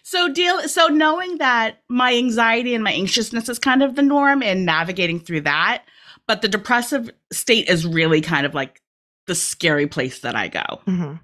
so 0.03 0.27
deal 0.31 0.61
so 0.67 0.87
knowing 0.87 1.37
that 1.39 1.81
my 1.89 2.13
anxiety 2.15 2.73
and 2.75 2.83
my 2.83 2.91
anxiousness 2.93 3.49
is 3.49 3.59
kind 3.59 3.81
of 3.83 3.95
the 3.95 4.01
norm 4.01 4.41
and 4.43 4.65
navigating 4.65 5.19
through 5.19 5.41
that, 5.41 5.83
but 6.27 6.41
the 6.41 6.47
depressive 6.47 7.09
state 7.31 7.67
is 7.69 7.85
really 7.85 8.21
kind 8.21 8.45
of 8.45 8.53
like 8.53 8.81
the 9.27 9.35
scary 9.35 9.87
place 9.87 10.19
that 10.19 10.35
I 10.35 10.47
go. 10.47 10.81
Mhm. 10.87 11.19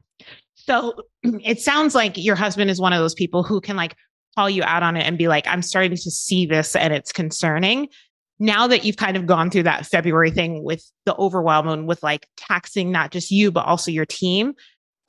So 0.55 0.93
it 1.23 1.59
sounds 1.59 1.95
like 1.95 2.17
your 2.17 2.35
husband 2.35 2.69
is 2.69 2.79
one 2.79 2.93
of 2.93 2.99
those 2.99 3.13
people 3.13 3.43
who 3.43 3.61
can 3.61 3.75
like 3.75 3.95
call 4.35 4.49
you 4.49 4.63
out 4.63 4.83
on 4.83 4.95
it 4.95 5.01
and 5.01 5.17
be 5.17 5.27
like, 5.27 5.45
I'm 5.47 5.61
starting 5.61 5.91
to 5.91 5.97
see 5.97 6.45
this 6.45 6.75
and 6.75 6.93
it's 6.93 7.11
concerning. 7.11 7.89
Now 8.39 8.67
that 8.67 8.83
you've 8.83 8.97
kind 8.97 9.17
of 9.17 9.27
gone 9.27 9.51
through 9.51 9.63
that 9.63 9.85
February 9.85 10.31
thing 10.31 10.63
with 10.63 10.83
the 11.05 11.15
overwhelm 11.17 11.67
and 11.67 11.87
with 11.87 12.01
like 12.01 12.27
taxing 12.37 12.91
not 12.91 13.11
just 13.11 13.29
you, 13.29 13.51
but 13.51 13.65
also 13.65 13.91
your 13.91 14.05
team, 14.05 14.53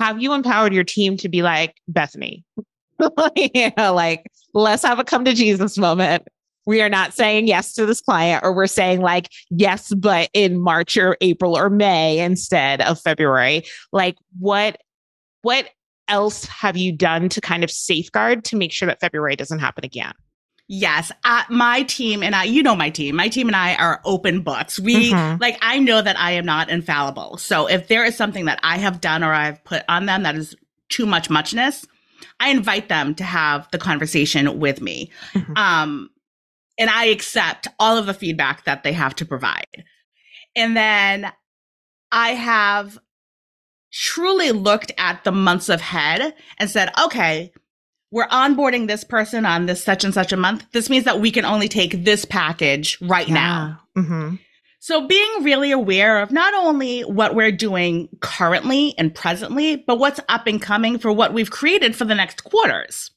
have 0.00 0.20
you 0.20 0.32
empowered 0.32 0.74
your 0.74 0.84
team 0.84 1.16
to 1.18 1.28
be 1.28 1.42
like, 1.42 1.76
Bethany, 1.88 2.44
yeah, 3.36 3.90
like, 3.90 4.26
let's 4.52 4.82
have 4.82 4.98
a 4.98 5.04
come 5.04 5.24
to 5.24 5.32
Jesus 5.32 5.78
moment. 5.78 6.26
We 6.66 6.80
are 6.80 6.88
not 6.88 7.12
saying 7.12 7.48
yes 7.48 7.72
to 7.74 7.86
this 7.86 8.00
client, 8.00 8.44
or 8.44 8.52
we're 8.52 8.66
saying 8.66 9.00
like, 9.00 9.28
yes, 9.50 9.92
but 9.94 10.30
in 10.32 10.60
March 10.60 10.96
or 10.96 11.16
April 11.20 11.56
or 11.56 11.68
May 11.70 12.18
instead 12.20 12.80
of 12.80 13.00
February. 13.00 13.64
Like, 13.92 14.16
what 14.38 14.78
what 15.42 15.68
else 16.08 16.44
have 16.44 16.76
you 16.76 16.92
done 16.92 17.28
to 17.30 17.40
kind 17.40 17.64
of 17.64 17.70
safeguard 17.70 18.44
to 18.44 18.56
make 18.56 18.70
sure 18.72 18.86
that 18.86 19.00
February 19.00 19.34
doesn't 19.34 19.58
happen 19.58 19.84
again? 19.84 20.12
Yes, 20.68 21.10
uh, 21.24 21.42
my 21.50 21.82
team 21.82 22.22
and 22.22 22.34
I, 22.34 22.44
you 22.44 22.62
know 22.62 22.76
my 22.76 22.88
team, 22.88 23.16
my 23.16 23.28
team 23.28 23.48
and 23.48 23.56
I 23.56 23.74
are 23.74 24.00
open 24.04 24.40
books. 24.42 24.78
We 24.78 25.12
Mhm. 25.12 25.40
like 25.40 25.58
I 25.60 25.78
know 25.78 26.00
that 26.00 26.18
I 26.18 26.32
am 26.32 26.46
not 26.46 26.70
infallible. 26.70 27.36
So 27.38 27.66
if 27.66 27.88
there 27.88 28.04
is 28.04 28.16
something 28.16 28.44
that 28.46 28.60
I 28.62 28.78
have 28.78 29.00
done 29.00 29.22
or 29.24 29.34
I've 29.34 29.62
put 29.64 29.82
on 29.88 30.06
them 30.06 30.22
that 30.22 30.36
is 30.36 30.54
too 30.88 31.04
much 31.06 31.28
muchness, 31.28 31.84
I 32.40 32.50
invite 32.50 32.88
them 32.88 33.14
to 33.16 33.24
have 33.24 33.68
the 33.72 33.78
conversation 33.78 34.60
with 34.60 34.80
me. 34.80 35.10
Mhm. 35.34 35.58
Um 35.58 36.10
and 36.78 36.90
I 36.90 37.06
accept 37.06 37.68
all 37.78 37.96
of 37.96 38.06
the 38.06 38.14
feedback 38.14 38.64
that 38.64 38.82
they 38.82 38.92
have 38.92 39.14
to 39.16 39.26
provide. 39.26 39.84
And 40.56 40.76
then 40.76 41.32
I 42.10 42.30
have 42.30 42.98
truly 43.92 44.52
looked 44.52 44.92
at 44.98 45.24
the 45.24 45.32
months 45.32 45.68
ahead 45.68 46.34
and 46.58 46.70
said, 46.70 46.90
okay, 47.04 47.52
we're 48.10 48.28
onboarding 48.28 48.88
this 48.88 49.04
person 49.04 49.46
on 49.46 49.66
this 49.66 49.82
such 49.82 50.04
and 50.04 50.12
such 50.12 50.32
a 50.32 50.36
month. 50.36 50.64
This 50.72 50.90
means 50.90 51.04
that 51.04 51.20
we 51.20 51.30
can 51.30 51.44
only 51.44 51.68
take 51.68 52.04
this 52.04 52.24
package 52.24 52.98
right 53.00 53.28
now. 53.28 53.80
Mhm. 53.96 54.38
So 54.80 55.06
being 55.06 55.30
really 55.42 55.70
aware 55.70 56.20
of 56.20 56.32
not 56.32 56.52
only 56.54 57.02
what 57.02 57.34
we're 57.34 57.52
doing 57.52 58.08
currently 58.20 58.94
and 58.98 59.14
presently, 59.14 59.76
but 59.76 59.98
what's 59.98 60.20
up 60.28 60.46
and 60.46 60.60
coming 60.60 60.98
for 60.98 61.12
what 61.12 61.32
we've 61.32 61.50
created 61.50 61.94
for 61.94 62.04
the 62.04 62.14
next 62.16 62.44
quarters. 62.44 63.10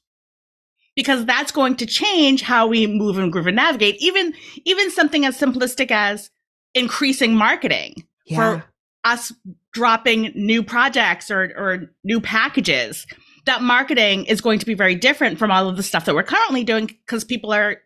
Because 0.96 1.24
that's 1.26 1.52
going 1.52 1.76
to 1.76 1.86
change 1.86 2.42
how 2.42 2.66
we 2.66 2.86
move 2.86 3.18
and 3.18 3.30
groove 3.30 3.46
and 3.46 3.56
navigate. 3.56 3.96
Even, 4.00 4.34
even 4.64 4.90
something 4.90 5.24
as 5.24 5.38
simplistic 5.38 5.90
as 5.90 6.30
increasing 6.74 7.34
marketing 7.34 7.94
Yeah. 8.26 8.36
for 8.60 8.64
us 9.04 9.32
dropping 9.72 10.32
new 10.34 10.62
projects 10.62 11.30
or, 11.30 11.42
or 11.56 11.92
new 12.02 12.20
packages. 12.20 13.06
That 13.44 13.62
marketing 13.62 14.24
is 14.24 14.40
going 14.40 14.58
to 14.58 14.66
be 14.66 14.74
very 14.74 14.94
different 14.96 15.38
from 15.38 15.50
all 15.52 15.68
of 15.68 15.76
the 15.76 15.82
stuff 15.84 16.06
that 16.06 16.14
we're 16.14 16.24
currently 16.24 16.64
doing 16.64 16.86
because 16.86 17.22
people 17.24 17.52
are, 17.52 17.76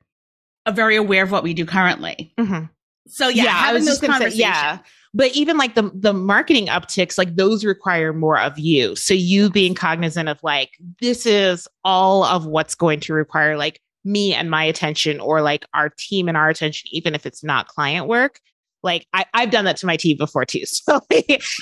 are 0.65 0.73
very 0.73 0.97
aware 0.97 1.23
of 1.23 1.31
what 1.31 1.43
we 1.43 1.53
do 1.53 1.67
currently. 1.67 2.33
Mhm. 2.39 2.71
So 3.09 3.29
yeah, 3.29 3.45
Yeah, 3.45 3.51
I 3.51 3.55
having 3.55 3.75
was 3.75 3.85
those 3.87 3.93
just 3.99 4.01
gonna 4.03 4.13
say, 4.15 4.19
conversations. 4.19 4.41
yeah. 4.41 4.79
But 5.13 5.33
even 5.33 5.57
like 5.57 5.75
the 5.75 5.91
the 5.95 6.13
marketing 6.13 6.67
upticks 6.67 7.19
like 7.19 7.35
those 7.37 7.65
require 7.65 8.13
more 8.13 8.39
of 8.39 8.59
you. 8.59 8.95
So 8.97 9.15
you 9.15 9.51
being 9.51 9.75
cognizant 9.75 10.29
of 10.29 10.43
like 10.43 10.71
this 11.01 11.27
is 11.27 11.67
all 11.85 12.25
of 12.25 12.47
what's 12.47 12.75
going 12.75 13.01
to 13.01 13.15
require 13.15 13.57
like 13.57 13.81
me 14.05 14.33
and 14.35 14.51
my 14.51 14.65
attention 14.65 15.21
or 15.21 15.43
like 15.43 15.67
our 15.75 15.91
team 15.91 16.29
and 16.29 16.37
our 16.37 16.49
attention 16.49 16.89
even 16.93 17.15
if 17.15 17.27
it's 17.27 17.45
not 17.45 17.69
client 17.69 18.07
work 18.07 18.41
like 18.83 19.07
I, 19.13 19.25
I've 19.35 19.51
done 19.51 19.65
that 19.65 19.77
to 19.79 19.87
my 19.87 19.97
team 19.97 20.17
before 20.17 20.45
too. 20.45 20.65
So 20.91 21.01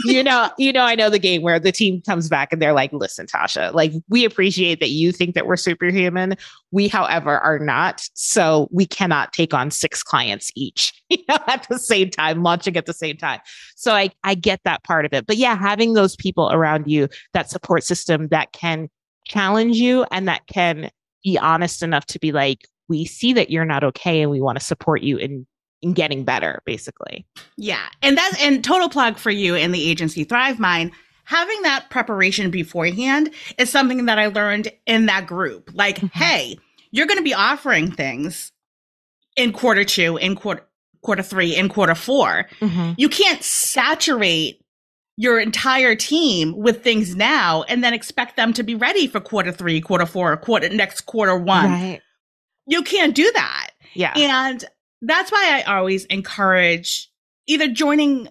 you 0.04 0.22
know, 0.22 0.50
you 0.58 0.72
know, 0.72 0.82
I 0.82 0.94
know 0.94 1.10
the 1.10 1.18
game 1.18 1.42
where 1.42 1.58
the 1.58 1.72
team 1.72 2.00
comes 2.02 2.28
back 2.28 2.52
and 2.52 2.62
they're 2.62 2.72
like, 2.72 2.92
listen, 2.92 3.26
Tasha, 3.26 3.72
like 3.74 3.92
we 4.08 4.24
appreciate 4.24 4.80
that 4.80 4.90
you 4.90 5.12
think 5.12 5.34
that 5.34 5.46
we're 5.46 5.56
superhuman. 5.56 6.36
We, 6.70 6.88
however, 6.88 7.38
are 7.38 7.58
not. 7.58 8.02
So 8.14 8.68
we 8.70 8.86
cannot 8.86 9.32
take 9.32 9.52
on 9.52 9.70
six 9.70 10.02
clients 10.02 10.50
each, 10.54 10.92
you 11.08 11.18
know, 11.28 11.38
at 11.46 11.66
the 11.68 11.78
same 11.78 12.10
time, 12.10 12.42
launching 12.42 12.76
at 12.76 12.86
the 12.86 12.92
same 12.92 13.16
time. 13.16 13.40
So 13.76 13.92
I, 13.92 14.10
I 14.24 14.34
get 14.34 14.60
that 14.64 14.84
part 14.84 15.04
of 15.04 15.12
it. 15.12 15.26
But 15.26 15.36
yeah, 15.36 15.56
having 15.56 15.94
those 15.94 16.16
people 16.16 16.50
around 16.52 16.86
you, 16.86 17.08
that 17.32 17.50
support 17.50 17.84
system 17.84 18.28
that 18.28 18.52
can 18.52 18.88
challenge 19.26 19.76
you 19.76 20.06
and 20.10 20.28
that 20.28 20.46
can 20.46 20.90
be 21.24 21.38
honest 21.38 21.82
enough 21.82 22.06
to 22.06 22.18
be 22.18 22.32
like, 22.32 22.66
we 22.88 23.04
see 23.04 23.32
that 23.34 23.50
you're 23.50 23.64
not 23.64 23.84
okay 23.84 24.22
and 24.22 24.30
we 24.30 24.40
want 24.40 24.58
to 24.58 24.64
support 24.64 25.02
you 25.02 25.18
in 25.18 25.46
in 25.82 25.92
getting 25.92 26.24
better, 26.24 26.62
basically. 26.64 27.26
Yeah. 27.56 27.86
And 28.02 28.16
that's 28.16 28.42
and 28.42 28.62
total 28.62 28.88
plug 28.88 29.18
for 29.18 29.30
you 29.30 29.54
and 29.54 29.74
the 29.74 29.88
agency 29.88 30.24
Thrive 30.24 30.58
Mind. 30.58 30.92
Having 31.24 31.60
that 31.62 31.90
preparation 31.90 32.50
beforehand 32.50 33.30
is 33.58 33.68
something 33.68 34.06
that 34.06 34.18
I 34.18 34.28
learned 34.28 34.72
in 34.86 35.06
that 35.06 35.26
group. 35.26 35.70
Like, 35.74 35.96
mm-hmm. 35.96 36.18
hey, 36.18 36.58
you're 36.90 37.06
going 37.06 37.18
to 37.18 37.24
be 37.24 37.34
offering 37.34 37.92
things 37.92 38.50
in 39.36 39.52
quarter 39.52 39.84
two, 39.84 40.16
in 40.16 40.34
quarter 40.34 40.66
quarter 41.02 41.22
three, 41.22 41.54
in 41.54 41.68
quarter 41.68 41.94
4 41.94 42.48
mm-hmm. 42.60 42.92
You 42.96 43.08
can't 43.08 43.42
saturate 43.42 44.60
your 45.16 45.40
entire 45.40 45.94
team 45.94 46.56
with 46.56 46.82
things 46.82 47.16
now 47.16 47.64
and 47.64 47.82
then 47.82 47.92
expect 47.92 48.36
them 48.36 48.52
to 48.52 48.62
be 48.62 48.74
ready 48.74 49.06
for 49.06 49.20
quarter 49.20 49.52
three, 49.52 49.80
quarter 49.80 50.06
four, 50.06 50.36
quarter 50.36 50.68
next 50.68 51.02
quarter 51.02 51.36
one. 51.36 51.70
Right. 51.70 52.00
You 52.66 52.82
can't 52.82 53.14
do 53.14 53.30
that. 53.32 53.70
Yeah. 53.94 54.12
And 54.16 54.64
that's 55.02 55.30
why 55.30 55.62
I 55.66 55.74
always 55.74 56.04
encourage 56.06 57.10
either 57.46 57.68
joining 57.68 58.28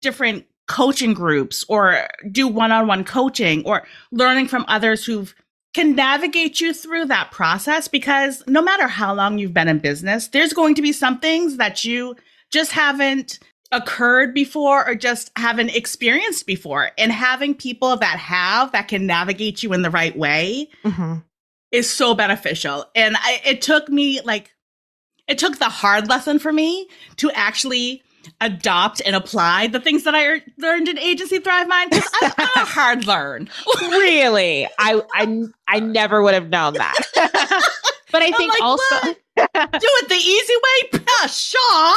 different 0.00 0.46
coaching 0.66 1.14
groups 1.14 1.64
or 1.68 2.06
do 2.30 2.46
one-on-one 2.46 3.04
coaching 3.04 3.64
or 3.64 3.86
learning 4.12 4.48
from 4.48 4.64
others 4.68 5.04
who've 5.04 5.34
can 5.74 5.94
navigate 5.94 6.60
you 6.60 6.72
through 6.72 7.04
that 7.06 7.30
process 7.30 7.88
because 7.88 8.42
no 8.46 8.62
matter 8.62 8.88
how 8.88 9.14
long 9.14 9.38
you've 9.38 9.54
been 9.54 9.68
in 9.68 9.78
business, 9.78 10.28
there's 10.28 10.52
going 10.52 10.74
to 10.74 10.82
be 10.82 10.92
some 10.92 11.20
things 11.20 11.56
that 11.58 11.84
you 11.84 12.16
just 12.50 12.72
haven't 12.72 13.38
occurred 13.70 14.32
before 14.32 14.88
or 14.88 14.94
just 14.94 15.30
haven't 15.36 15.74
experienced 15.74 16.46
before. 16.46 16.90
And 16.96 17.12
having 17.12 17.54
people 17.54 17.96
that 17.96 18.18
have 18.18 18.72
that 18.72 18.88
can 18.88 19.06
navigate 19.06 19.62
you 19.62 19.72
in 19.72 19.82
the 19.82 19.90
right 19.90 20.16
way 20.16 20.70
mm-hmm. 20.84 21.18
is 21.70 21.90
so 21.90 22.14
beneficial. 22.14 22.86
And 22.94 23.16
I, 23.18 23.40
it 23.44 23.62
took 23.62 23.88
me 23.90 24.20
like 24.22 24.52
it 25.28 25.38
took 25.38 25.58
the 25.58 25.68
hard 25.68 26.08
lesson 26.08 26.38
for 26.38 26.52
me 26.52 26.88
to 27.16 27.30
actually 27.32 28.02
adopt 28.40 29.00
and 29.06 29.14
apply 29.14 29.66
the 29.68 29.80
things 29.80 30.04
that 30.04 30.14
I 30.14 30.42
learned 30.58 30.88
in 30.88 30.98
Agency 30.98 31.38
Thrive 31.38 31.68
Mind 31.68 31.90
because 31.90 32.10
I'm, 32.22 32.32
I'm, 32.38 32.62
a 32.62 32.66
hard 32.66 33.06
learn. 33.06 33.48
really, 33.80 34.66
I 34.78 35.00
I 35.14 35.44
I 35.66 35.80
never 35.80 36.22
would 36.22 36.34
have 36.34 36.48
known 36.48 36.74
that. 36.74 36.96
but 38.12 38.22
I 38.22 38.30
think 38.32 38.52
like, 38.52 38.62
also 38.62 39.02
do 39.04 39.14
it 39.36 40.08
the 40.08 40.14
easy 40.14 40.54
way, 40.64 41.28
Shaw. 41.28 41.94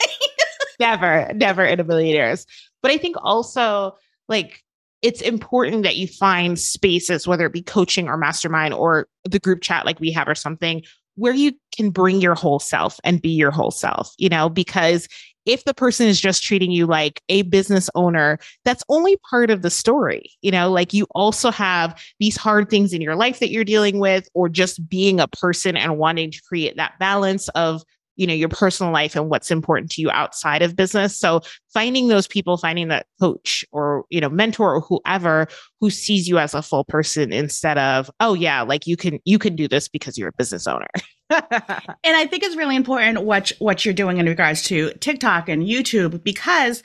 never, 0.80 1.32
never 1.34 1.64
in 1.64 1.80
a 1.80 1.84
million 1.84 2.14
years. 2.14 2.46
But 2.82 2.90
I 2.90 2.98
think 2.98 3.16
also 3.22 3.96
like 4.28 4.62
it's 5.02 5.20
important 5.20 5.82
that 5.82 5.96
you 5.96 6.06
find 6.06 6.58
spaces, 6.58 7.26
whether 7.26 7.46
it 7.46 7.52
be 7.52 7.62
coaching 7.62 8.08
or 8.08 8.16
mastermind 8.16 8.72
or 8.74 9.06
the 9.24 9.38
group 9.38 9.60
chat 9.60 9.84
like 9.84 10.00
we 10.00 10.10
have 10.12 10.28
or 10.28 10.34
something, 10.34 10.82
where 11.16 11.34
you 11.34 11.52
can 11.76 11.90
bring 11.90 12.20
your 12.20 12.34
whole 12.34 12.58
self 12.58 12.98
and 13.04 13.22
be 13.22 13.30
your 13.30 13.50
whole 13.50 13.70
self, 13.70 14.12
you 14.18 14.28
know, 14.28 14.48
because 14.48 15.08
if 15.46 15.64
the 15.64 15.74
person 15.74 16.06
is 16.06 16.20
just 16.20 16.42
treating 16.42 16.70
you 16.70 16.86
like 16.86 17.22
a 17.28 17.42
business 17.42 17.90
owner, 17.94 18.38
that's 18.64 18.82
only 18.88 19.16
part 19.28 19.50
of 19.50 19.62
the 19.62 19.70
story. 19.70 20.30
You 20.40 20.50
know, 20.50 20.70
like 20.70 20.94
you 20.94 21.06
also 21.10 21.50
have 21.50 22.00
these 22.18 22.36
hard 22.36 22.70
things 22.70 22.92
in 22.92 23.02
your 23.02 23.16
life 23.16 23.40
that 23.40 23.50
you're 23.50 23.64
dealing 23.64 23.98
with, 23.98 24.28
or 24.34 24.48
just 24.48 24.88
being 24.88 25.20
a 25.20 25.28
person 25.28 25.76
and 25.76 25.98
wanting 25.98 26.30
to 26.30 26.42
create 26.48 26.76
that 26.76 26.98
balance 26.98 27.48
of 27.50 27.82
you 28.16 28.26
know 28.26 28.34
your 28.34 28.48
personal 28.48 28.92
life 28.92 29.16
and 29.16 29.28
what's 29.28 29.50
important 29.50 29.90
to 29.92 30.02
you 30.02 30.10
outside 30.10 30.62
of 30.62 30.76
business. 30.76 31.16
So 31.16 31.40
finding 31.72 32.08
those 32.08 32.26
people 32.26 32.56
finding 32.56 32.88
that 32.88 33.06
coach 33.20 33.64
or 33.72 34.04
you 34.10 34.20
know 34.20 34.28
mentor 34.28 34.74
or 34.74 34.80
whoever 34.80 35.46
who 35.80 35.90
sees 35.90 36.28
you 36.28 36.38
as 36.38 36.54
a 36.54 36.62
full 36.62 36.84
person 36.84 37.32
instead 37.32 37.78
of 37.78 38.10
oh 38.20 38.34
yeah 38.34 38.62
like 38.62 38.86
you 38.86 38.96
can 38.96 39.18
you 39.24 39.38
can 39.38 39.56
do 39.56 39.68
this 39.68 39.88
because 39.88 40.16
you're 40.16 40.28
a 40.28 40.36
business 40.38 40.66
owner. 40.66 40.88
And 41.30 42.16
i 42.16 42.26
think 42.26 42.44
it's 42.44 42.54
really 42.54 42.76
important 42.76 43.24
what 43.24 43.50
what 43.58 43.84
you're 43.84 43.94
doing 43.94 44.18
in 44.18 44.26
regards 44.26 44.62
to 44.64 44.92
tiktok 45.00 45.48
and 45.48 45.62
youtube 45.62 46.22
because 46.22 46.82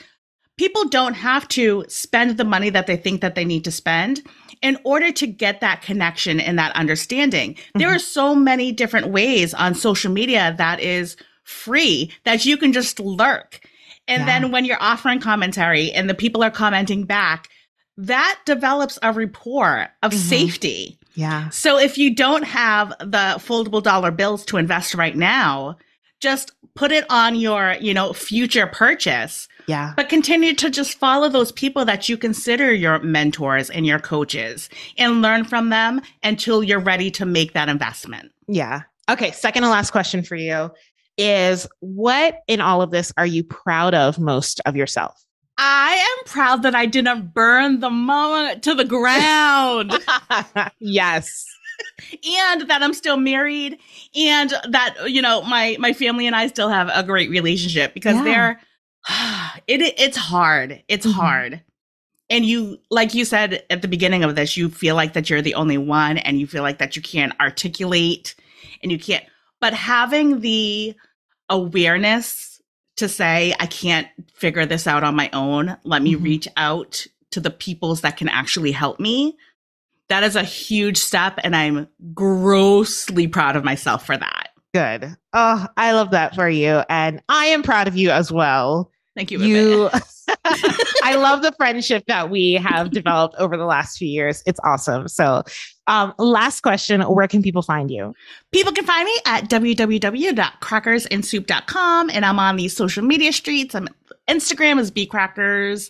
people 0.59 0.89
don't 0.89 1.13
have 1.13 1.47
to 1.47 1.85
spend 1.87 2.35
the 2.35 2.43
money 2.43 2.69
that 2.69 2.85
they 2.85 2.97
think 2.97 3.21
that 3.21 3.33
they 3.33 3.45
need 3.45 3.63
to 3.63 3.71
spend 3.71 4.21
in 4.61 4.77
order 4.83 5.09
to 5.09 5.25
get 5.25 5.61
that 5.61 5.81
connection 5.81 6.37
and 6.41 6.59
that 6.59 6.75
understanding. 6.75 7.53
Mm-hmm. 7.53 7.79
There 7.79 7.95
are 7.95 7.97
so 7.97 8.35
many 8.35 8.73
different 8.73 9.07
ways 9.07 9.53
on 9.53 9.73
social 9.73 10.11
media 10.11 10.53
that 10.57 10.81
is 10.81 11.15
free 11.45 12.11
that 12.25 12.45
you 12.45 12.57
can 12.57 12.73
just 12.73 12.99
lurk. 12.99 13.61
And 14.09 14.21
yeah. 14.21 14.25
then 14.25 14.51
when 14.51 14.65
you're 14.65 14.81
offering 14.81 15.21
commentary 15.21 15.93
and 15.93 16.09
the 16.09 16.13
people 16.13 16.43
are 16.43 16.51
commenting 16.51 17.05
back, 17.05 17.47
that 17.95 18.41
develops 18.45 18.99
a 19.01 19.13
rapport 19.13 19.87
of 20.03 20.11
mm-hmm. 20.11 20.19
safety. 20.19 20.99
Yeah. 21.13 21.47
So 21.51 21.79
if 21.79 21.97
you 21.97 22.13
don't 22.13 22.43
have 22.43 22.89
the 22.99 23.39
foldable 23.39 23.81
dollar 23.81 24.11
bills 24.11 24.43
to 24.47 24.57
invest 24.57 24.93
right 24.93 25.15
now, 25.15 25.77
just 26.19 26.51
put 26.75 26.91
it 26.91 27.05
on 27.09 27.35
your, 27.35 27.77
you 27.79 27.93
know, 27.93 28.11
future 28.11 28.67
purchase 28.67 29.47
yeah. 29.67 29.93
But 29.95 30.09
continue 30.09 30.53
to 30.55 30.69
just 30.69 30.97
follow 30.97 31.29
those 31.29 31.51
people 31.51 31.85
that 31.85 32.09
you 32.09 32.17
consider 32.17 32.73
your 32.73 32.99
mentors 32.99 33.69
and 33.69 33.85
your 33.85 33.99
coaches 33.99 34.69
and 34.97 35.21
learn 35.21 35.43
from 35.43 35.69
them 35.69 36.01
until 36.23 36.63
you're 36.63 36.79
ready 36.79 37.11
to 37.11 37.25
make 37.25 37.53
that 37.53 37.69
investment. 37.69 38.31
Yeah. 38.47 38.81
Okay. 39.09 39.31
Second 39.31 39.63
and 39.63 39.71
last 39.71 39.91
question 39.91 40.23
for 40.23 40.35
you 40.35 40.71
is 41.17 41.67
what 41.81 42.39
in 42.47 42.61
all 42.61 42.81
of 42.81 42.91
this 42.91 43.11
are 43.17 43.25
you 43.25 43.43
proud 43.43 43.93
of 43.93 44.19
most 44.19 44.61
of 44.65 44.75
yourself? 44.75 45.23
I 45.57 45.91
am 45.91 46.25
proud 46.25 46.63
that 46.63 46.73
I 46.73 46.85
didn't 46.85 47.33
burn 47.33 47.81
the 47.81 47.89
mama 47.89 48.57
to 48.61 48.73
the 48.73 48.85
ground. 48.85 49.91
yes. 50.79 51.45
and 52.13 52.69
that 52.69 52.81
I'm 52.81 52.93
still 52.93 53.17
married 53.17 53.77
and 54.15 54.53
that 54.69 54.95
you 55.07 55.21
know 55.21 55.41
my 55.43 55.77
my 55.79 55.93
family 55.93 56.27
and 56.27 56.35
I 56.35 56.47
still 56.47 56.69
have 56.69 56.89
a 56.93 57.03
great 57.03 57.29
relationship 57.29 57.93
because 57.93 58.15
yeah. 58.15 58.23
they're 58.23 58.61
it 59.67 59.81
it's 59.97 60.17
hard. 60.17 60.83
It's 60.87 61.05
mm-hmm. 61.05 61.19
hard. 61.19 61.61
And 62.29 62.45
you 62.45 62.77
like 62.91 63.13
you 63.13 63.25
said 63.25 63.63
at 63.69 63.81
the 63.81 63.87
beginning 63.87 64.23
of 64.23 64.35
this, 64.35 64.55
you 64.55 64.69
feel 64.69 64.95
like 64.95 65.13
that 65.13 65.29
you're 65.29 65.41
the 65.41 65.55
only 65.55 65.77
one 65.77 66.17
and 66.17 66.39
you 66.39 66.47
feel 66.47 66.63
like 66.63 66.77
that 66.77 66.95
you 66.95 67.01
can't 67.01 67.39
articulate 67.39 68.35
and 68.83 68.91
you 68.91 68.99
can't 68.99 69.23
but 69.59 69.73
having 69.73 70.39
the 70.39 70.95
awareness 71.49 72.61
to 72.97 73.09
say 73.09 73.55
I 73.59 73.65
can't 73.65 74.07
figure 74.33 74.65
this 74.65 74.85
out 74.85 75.03
on 75.03 75.15
my 75.15 75.29
own, 75.33 75.77
let 75.83 76.01
me 76.01 76.13
mm-hmm. 76.13 76.23
reach 76.23 76.47
out 76.55 77.05
to 77.31 77.39
the 77.39 77.49
peoples 77.49 78.01
that 78.01 78.17
can 78.17 78.29
actually 78.29 78.71
help 78.71 78.99
me. 78.99 79.37
That 80.09 80.23
is 80.23 80.35
a 80.35 80.43
huge 80.43 80.97
step 80.97 81.39
and 81.43 81.55
I'm 81.55 81.87
grossly 82.13 83.27
proud 83.27 83.55
of 83.55 83.63
myself 83.63 84.05
for 84.05 84.17
that. 84.17 84.48
Good. 84.73 85.15
Oh, 85.33 85.67
I 85.77 85.93
love 85.93 86.11
that 86.11 86.35
for 86.35 86.49
you. 86.49 86.83
And 86.89 87.21
I 87.27 87.45
am 87.45 87.63
proud 87.63 87.87
of 87.87 87.95
you 87.95 88.11
as 88.11 88.31
well. 88.31 88.91
Thank 89.15 89.31
you. 89.31 89.39
You 89.39 89.89
I 91.03 91.15
love 91.15 91.41
the 91.41 91.51
friendship 91.53 92.03
that 92.07 92.29
we 92.29 92.53
have 92.53 92.91
developed 92.91 93.35
over 93.37 93.57
the 93.57 93.65
last 93.65 93.97
few 93.97 94.07
years. 94.07 94.43
It's 94.45 94.59
awesome. 94.63 95.07
So, 95.07 95.41
um, 95.87 96.13
last 96.19 96.61
question 96.61 97.01
Where 97.01 97.27
can 97.27 97.41
people 97.41 97.63
find 97.63 97.89
you? 97.89 98.13
People 98.51 98.73
can 98.73 98.85
find 98.85 99.05
me 99.05 99.15
at 99.25 99.49
www.crackersandsoup.com. 99.49 102.09
And 102.11 102.25
I'm 102.25 102.37
on 102.39 102.57
these 102.57 102.75
social 102.75 103.03
media 103.03 103.33
streets. 103.33 103.73
I'm 103.75 103.87
Instagram 104.29 104.79
is 104.79 104.91
bcrackers, 104.91 105.89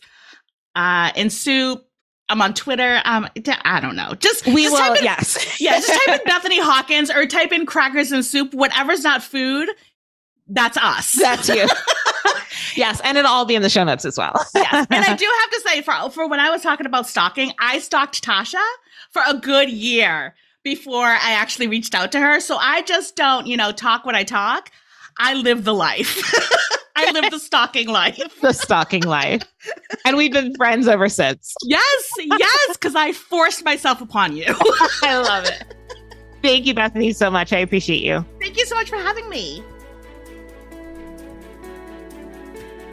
uh, 0.76 1.12
and 1.16 1.34
soup. 1.34 1.86
I'm 2.30 2.42
on 2.42 2.54
Twitter. 2.54 3.02
Um, 3.06 3.28
I 3.66 3.80
don't 3.80 3.96
know. 3.96 4.14
Just 4.14 4.46
we 4.46 4.64
just 4.64 4.74
will. 4.74 4.94
In, 4.94 5.04
yes. 5.04 5.38
yeah. 5.60 5.80
Just 5.80 6.06
type 6.06 6.20
in 6.20 6.26
Bethany 6.26 6.60
Hawkins 6.62 7.10
or 7.10 7.26
type 7.26 7.52
in 7.52 7.66
crackers 7.66 8.12
and 8.12 8.24
soup. 8.24 8.54
Whatever's 8.54 9.04
not 9.04 9.24
food, 9.24 9.70
that's 10.48 10.78
us. 10.78 11.14
That's 11.20 11.50
you. 11.50 11.68
yes, 12.76 13.02
and 13.04 13.18
it'll 13.18 13.32
all 13.32 13.46
be 13.46 13.56
in 13.56 13.62
the 13.62 13.70
show 13.70 13.84
notes 13.84 14.06
as 14.06 14.18
well. 14.18 14.34
yes, 14.56 14.88
and 14.90 15.06
I 15.06 15.16
do 15.16 15.26
have 15.42 15.50
to 15.52 15.62
say, 15.68 15.82
for 15.82 16.10
for 16.10 16.28
when 16.28 16.40
I 16.40 16.50
was 16.50 16.62
talking 16.62 16.86
about 16.86 17.08
stalking, 17.08 17.52
I 17.60 17.80
stalked 17.80 18.24
Tasha 18.24 18.64
for 19.12 19.22
a 19.28 19.36
good 19.36 19.70
year 19.70 20.36
before 20.64 21.06
I 21.06 21.32
actually 21.32 21.68
reached 21.68 21.96
out 21.96 22.12
to 22.12 22.20
her. 22.20 22.40
So 22.40 22.58
I 22.58 22.82
just 22.84 23.16
don't, 23.16 23.48
you 23.48 23.58
know, 23.58 23.72
talk 23.72 24.06
what 24.06 24.16
I 24.16 24.24
talk. 24.24 24.72
I 25.18 25.34
live 25.34 25.64
the 25.64 25.74
life. 25.74 26.22
I 27.00 27.12
live 27.12 27.32
the 27.32 27.40
stalking 27.40 27.88
life. 27.88 28.20
the 28.42 28.54
stalking 28.54 29.04
life. 29.04 29.44
And 30.06 30.18
we've 30.18 30.32
been 30.32 30.54
friends 30.56 30.88
ever 30.88 31.10
since. 31.10 31.54
Yes, 31.64 32.12
yes, 32.18 32.68
because 32.78 32.96
I 32.96 33.14
forced 33.14 33.64
myself 33.64 34.02
upon 34.02 34.36
you. 34.36 34.46
I 35.04 35.18
love 35.18 35.46
it. 35.46 35.76
Thank 36.42 36.66
you, 36.66 36.74
Bethany, 36.74 37.12
so 37.12 37.30
much. 37.30 37.52
I 37.52 37.58
appreciate 37.58 38.02
you. 38.02 38.26
Thank 38.42 38.58
you 38.58 38.66
so 38.66 38.76
much 38.76 38.90
for 38.90 38.98
having 38.98 39.30
me. 39.30 39.64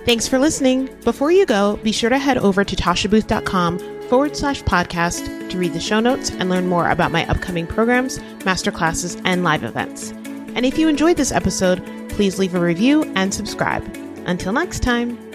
Thanks 0.05 0.29
for 0.29 0.39
listening. 0.39 0.89
Before 1.03 1.33
you 1.33 1.47
go, 1.47 1.77
be 1.79 1.91
sure 1.91 2.11
to 2.11 2.19
head 2.19 2.39
over 2.39 2.65
to 2.65 2.77
tashabooth.com 2.77 3.79
forward 4.09 4.37
slash 4.37 4.63
podcast 4.63 5.51
to 5.51 5.59
read 5.59 5.73
the 5.73 5.81
show 5.81 5.99
notes 5.99 6.31
and 6.31 6.49
learn 6.49 6.69
more 6.69 6.89
about 6.89 7.11
my 7.11 7.27
upcoming 7.29 7.67
programs, 7.67 8.19
masterclasses, 8.41 9.21
and 9.25 9.43
live 9.43 9.65
events. 9.65 10.13
And 10.55 10.65
if 10.65 10.79
you 10.79 10.89
enjoyed 10.89 11.17
this 11.17 11.33
episode, 11.33 11.83
please 12.17 12.39
leave 12.39 12.55
a 12.55 12.59
review 12.59 13.05
and 13.15 13.33
subscribe. 13.33 13.85
Until 14.25 14.53
next 14.53 14.81
time. 14.81 15.26